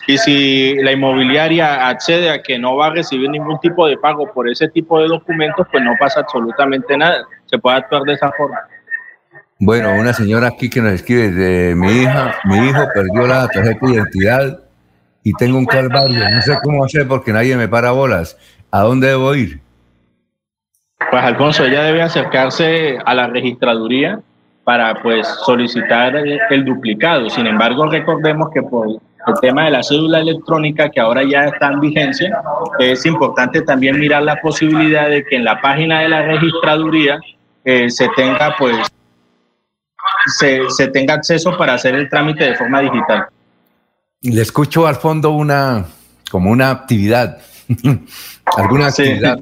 Y 0.06 0.16
si 0.18 0.74
la 0.76 0.92
inmobiliaria 0.92 1.88
accede 1.88 2.30
a 2.30 2.42
que 2.42 2.58
no 2.58 2.76
va 2.76 2.86
a 2.86 2.90
recibir 2.90 3.30
ningún 3.30 3.58
tipo 3.60 3.86
de 3.86 3.96
pago 3.98 4.32
por 4.32 4.48
ese 4.48 4.68
tipo 4.68 5.00
de 5.00 5.08
documentos, 5.08 5.66
pues 5.70 5.82
no 5.84 5.92
pasa 5.98 6.20
absolutamente 6.20 6.96
nada. 6.96 7.24
Se 7.46 7.58
puede 7.58 7.76
actuar 7.76 8.02
de 8.02 8.14
esa 8.14 8.32
forma. 8.32 8.58
Bueno, 9.58 9.94
una 9.94 10.12
señora 10.12 10.48
aquí 10.48 10.68
que 10.68 10.80
nos 10.80 10.92
escribe 10.92 11.30
de 11.30 11.74
mi 11.74 12.02
hija, 12.02 12.34
mi 12.44 12.68
hijo 12.68 12.80
perdió 12.92 13.26
la 13.26 13.46
tarjeta 13.48 13.86
de 13.86 13.92
identidad 13.92 14.63
y 15.24 15.32
tengo 15.32 15.58
un 15.58 15.66
calvario. 15.66 16.30
No 16.30 16.42
sé 16.42 16.56
cómo 16.62 16.84
hacer 16.84 17.08
porque 17.08 17.32
nadie 17.32 17.56
me 17.56 17.66
para 17.66 17.90
bolas. 17.90 18.36
¿A 18.70 18.82
dónde 18.82 19.08
debo 19.08 19.34
ir? 19.34 19.60
Pues 21.10 21.24
Alfonso, 21.24 21.64
ella 21.64 21.82
debe 21.82 22.02
acercarse 22.02 22.98
a 23.04 23.14
la 23.14 23.26
registraduría 23.26 24.20
para 24.62 24.94
pues 25.02 25.26
solicitar 25.44 26.14
el 26.16 26.64
duplicado. 26.64 27.28
Sin 27.30 27.46
embargo, 27.46 27.86
recordemos 27.86 28.50
que 28.52 28.62
por 28.62 28.88
el 28.88 29.34
tema 29.40 29.64
de 29.64 29.70
la 29.70 29.82
cédula 29.82 30.20
electrónica 30.20 30.90
que 30.90 31.00
ahora 31.00 31.22
ya 31.22 31.46
está 31.46 31.68
en 31.68 31.80
vigencia, 31.80 32.42
es 32.78 33.04
importante 33.06 33.62
también 33.62 33.98
mirar 33.98 34.22
la 34.22 34.36
posibilidad 34.40 35.08
de 35.08 35.24
que 35.24 35.36
en 35.36 35.44
la 35.44 35.60
página 35.60 36.00
de 36.00 36.08
la 36.08 36.22
registraduría 36.22 37.18
eh, 37.64 37.88
se 37.88 38.08
tenga 38.16 38.54
pues 38.58 38.76
se, 40.38 40.68
se, 40.70 40.88
tenga 40.88 41.14
acceso 41.14 41.56
para 41.56 41.74
hacer 41.74 41.94
el 41.94 42.08
trámite 42.08 42.44
de 42.44 42.54
forma 42.56 42.80
digital. 42.80 43.26
Le 44.24 44.42
escucho 44.42 44.86
al 44.86 44.96
fondo 44.96 45.30
una 45.30 45.86
como 46.30 46.50
una 46.50 46.70
actividad, 46.70 47.38
alguna 48.56 48.88
actividad, 48.88 49.38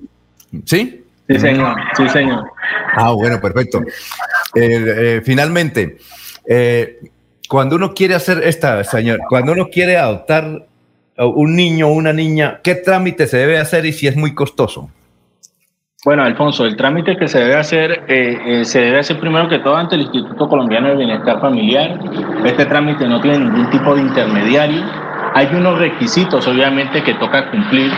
¿sí? 0.66 1.04
Sí, 1.28 1.38
señor. 1.38 1.76
Sí, 1.96 2.08
señor. 2.08 2.44
Ah, 2.94 3.12
bueno, 3.12 3.40
perfecto. 3.40 3.80
Eh, 4.54 5.22
finalmente, 5.24 5.98
eh, 6.46 6.98
cuando 7.48 7.76
uno 7.76 7.94
quiere 7.94 8.14
hacer 8.14 8.42
esta, 8.42 8.84
señor, 8.84 9.20
cuando 9.28 9.52
uno 9.52 9.68
quiere 9.68 9.96
adoptar 9.96 10.66
un 11.16 11.56
niño 11.56 11.88
o 11.88 11.92
una 11.92 12.12
niña, 12.12 12.60
¿qué 12.62 12.74
trámite 12.74 13.26
se 13.26 13.38
debe 13.38 13.58
hacer 13.58 13.86
y 13.86 13.92
si 13.92 14.06
es 14.08 14.16
muy 14.16 14.34
costoso? 14.34 14.90
Bueno, 16.04 16.24
Alfonso, 16.24 16.66
el 16.66 16.76
trámite 16.76 17.16
que 17.16 17.28
se 17.28 17.38
debe 17.38 17.54
hacer, 17.54 18.04
eh, 18.08 18.64
se 18.64 18.80
debe 18.80 18.98
hacer 18.98 19.20
primero 19.20 19.48
que 19.48 19.60
todo 19.60 19.76
ante 19.76 19.94
el 19.94 20.02
Instituto 20.02 20.48
Colombiano 20.48 20.88
de 20.88 20.96
Bienestar 20.96 21.40
Familiar. 21.40 22.00
Este 22.44 22.66
trámite 22.66 23.06
no 23.06 23.20
tiene 23.20 23.38
ningún 23.38 23.70
tipo 23.70 23.94
de 23.94 24.02
intermediario 24.02 24.82
hay 25.34 25.46
unos 25.54 25.78
requisitos, 25.78 26.46
obviamente, 26.46 27.02
que 27.02 27.14
toca 27.14 27.50
cumplir, 27.50 27.90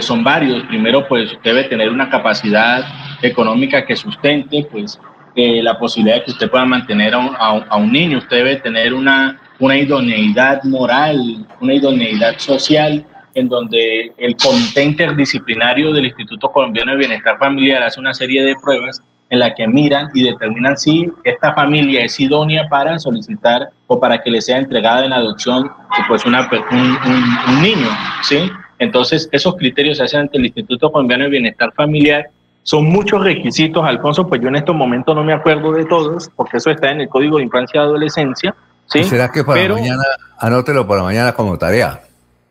son 0.00 0.22
varios. 0.22 0.62
Primero, 0.64 1.06
pues 1.08 1.36
debe 1.42 1.64
tener 1.64 1.90
una 1.90 2.08
capacidad 2.08 2.84
económica 3.22 3.84
que 3.84 3.96
sustente, 3.96 4.68
pues, 4.70 5.00
eh, 5.34 5.62
la 5.62 5.78
posibilidad 5.78 6.18
de 6.18 6.24
que 6.24 6.30
usted 6.30 6.50
pueda 6.50 6.64
mantener 6.64 7.14
a 7.14 7.18
un, 7.18 7.36
a 7.36 7.76
un, 7.76 7.90
niño. 7.90 8.18
Usted 8.18 8.36
debe 8.36 8.56
tener 8.56 8.94
una, 8.94 9.40
una 9.58 9.76
idoneidad 9.76 10.62
moral, 10.64 11.46
una 11.60 11.74
idoneidad 11.74 12.38
social, 12.38 13.04
en 13.34 13.48
donde 13.48 14.12
el 14.16 14.36
Comité 14.36 14.84
Interdisciplinario 14.84 15.92
del 15.92 16.06
Instituto 16.06 16.50
Colombiano 16.50 16.92
de 16.92 16.98
Bienestar 16.98 17.38
Familiar 17.38 17.82
hace 17.82 18.00
una 18.00 18.14
serie 18.14 18.44
de 18.44 18.54
pruebas 18.56 19.02
en 19.30 19.38
la 19.38 19.54
que 19.54 19.66
miran 19.66 20.08
y 20.12 20.24
determinan 20.24 20.76
si 20.76 21.10
esta 21.22 21.54
familia 21.54 22.04
es 22.04 22.18
idónea 22.18 22.68
para 22.68 22.98
solicitar 22.98 23.70
o 23.86 23.98
para 23.98 24.20
que 24.20 24.30
le 24.30 24.42
sea 24.42 24.58
entregada 24.58 25.04
en 25.06 25.12
adopción 25.12 25.70
pues 26.08 26.26
una, 26.26 26.48
un, 26.70 27.62
niño, 27.62 27.88
¿sí? 28.22 28.50
Entonces, 28.80 29.28
esos 29.30 29.54
criterios 29.56 29.98
se 29.98 30.04
hacen 30.04 30.20
ante 30.20 30.38
el 30.38 30.46
Instituto 30.46 30.90
Colombiano 30.90 31.24
de 31.24 31.30
Bienestar 31.30 31.72
Familiar. 31.74 32.28
Son 32.62 32.84
muchos 32.86 33.22
requisitos, 33.22 33.84
Alfonso, 33.84 34.26
pues 34.26 34.40
yo 34.40 34.48
en 34.48 34.56
estos 34.56 34.74
momentos 34.74 35.14
no 35.14 35.22
me 35.22 35.32
acuerdo 35.32 35.72
de 35.72 35.84
todos, 35.84 36.28
porque 36.34 36.56
eso 36.56 36.70
está 36.70 36.90
en 36.90 37.02
el 37.02 37.08
Código 37.08 37.36
de 37.36 37.44
Infancia 37.44 37.80
y 37.80 37.84
Adolescencia. 37.84 38.54
¿sí? 38.86 39.04
¿Será 39.04 39.30
que 39.30 39.44
para 39.44 39.68
mañana, 39.68 40.02
anótelo 40.38 40.86
para 40.86 41.02
mañana 41.02 41.32
como 41.34 41.56
tarea? 41.56 42.00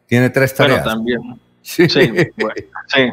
Tiene 0.09 0.29
tres 0.31 0.53
tareas. 0.53 0.83
Bueno, 0.83 0.97
también. 0.97 1.21
Sí, 1.61 1.87
sí, 1.87 2.09
sí. 2.87 3.11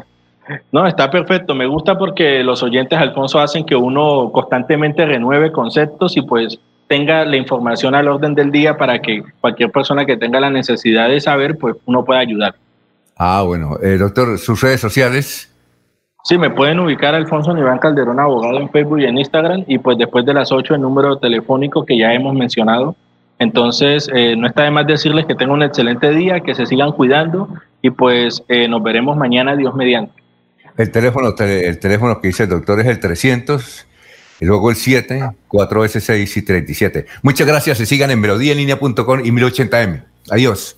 No, 0.71 0.87
está 0.87 1.11
perfecto. 1.11 1.53
Me 1.53 1.67
gusta 1.67 1.95
porque 1.95 2.43
los 2.43 2.63
oyentes, 2.63 2.97
Alfonso, 2.97 3.39
hacen 3.39 3.65
que 3.65 3.75
uno 3.75 4.31
constantemente 4.31 5.05
renueve 5.05 5.51
conceptos 5.51 6.17
y 6.17 6.23
pues 6.23 6.57
tenga 6.87 7.23
la 7.25 7.37
información 7.37 7.93
al 7.93 8.07
orden 8.07 8.33
del 8.33 8.51
día 8.51 8.75
para 8.77 8.99
que 8.99 9.21
cualquier 9.41 9.69
persona 9.69 10.05
que 10.05 10.17
tenga 10.17 10.39
la 10.39 10.49
necesidad 10.49 11.09
de 11.09 11.19
saber, 11.19 11.57
pues 11.57 11.75
uno 11.85 12.03
pueda 12.03 12.21
ayudar. 12.21 12.55
Ah, 13.15 13.43
bueno. 13.45 13.77
Eh, 13.83 13.97
doctor, 13.97 14.39
sus 14.39 14.59
redes 14.61 14.79
sociales. 14.79 15.53
Sí, 16.23 16.37
me 16.37 16.49
pueden 16.49 16.79
ubicar 16.79 17.13
Alfonso 17.13 17.53
Niván 17.53 17.77
Calderón, 17.77 18.19
abogado 18.19 18.57
en 18.59 18.69
Facebook 18.69 19.01
y 19.01 19.05
en 19.05 19.17
Instagram, 19.19 19.65
y 19.67 19.77
pues 19.77 19.97
después 19.97 20.25
de 20.25 20.33
las 20.33 20.51
8 20.51 20.75
el 20.75 20.81
número 20.81 21.17
telefónico 21.17 21.85
que 21.85 21.97
ya 21.97 22.13
hemos 22.13 22.33
mencionado. 22.33 22.95
Entonces, 23.39 24.09
eh, 24.13 24.35
no 24.35 24.47
está 24.47 24.63
de 24.63 24.71
más 24.71 24.87
decirles 24.87 25.25
que 25.25 25.35
tengan 25.35 25.57
un 25.57 25.63
excelente 25.63 26.09
día, 26.11 26.39
que 26.39 26.55
se 26.55 26.65
sigan 26.65 26.91
cuidando 26.91 27.49
y 27.81 27.91
pues 27.91 28.43
eh, 28.47 28.67
nos 28.67 28.81
veremos 28.81 29.15
mañana, 29.15 29.55
Dios 29.55 29.75
mediante. 29.75 30.13
El 30.77 30.91
teléfono, 30.91 31.33
el 31.37 31.79
teléfono 31.79 32.19
que 32.21 32.27
dice 32.27 32.43
el 32.43 32.49
doctor 32.49 32.79
es 32.79 32.87
el 32.87 32.99
300 32.99 33.87
y 34.39 34.45
luego 34.45 34.69
el 34.69 34.75
7, 34.75 35.21
4S6 35.49 36.37
y 36.37 36.41
37. 36.43 37.05
Muchas 37.23 37.47
gracias. 37.47 37.77
Se 37.77 37.85
sigan 37.85 38.11
en 38.11 38.19
melodíaenlínea.com 38.19 39.25
y 39.25 39.31
1080m. 39.31 40.03
Adiós. 40.29 40.77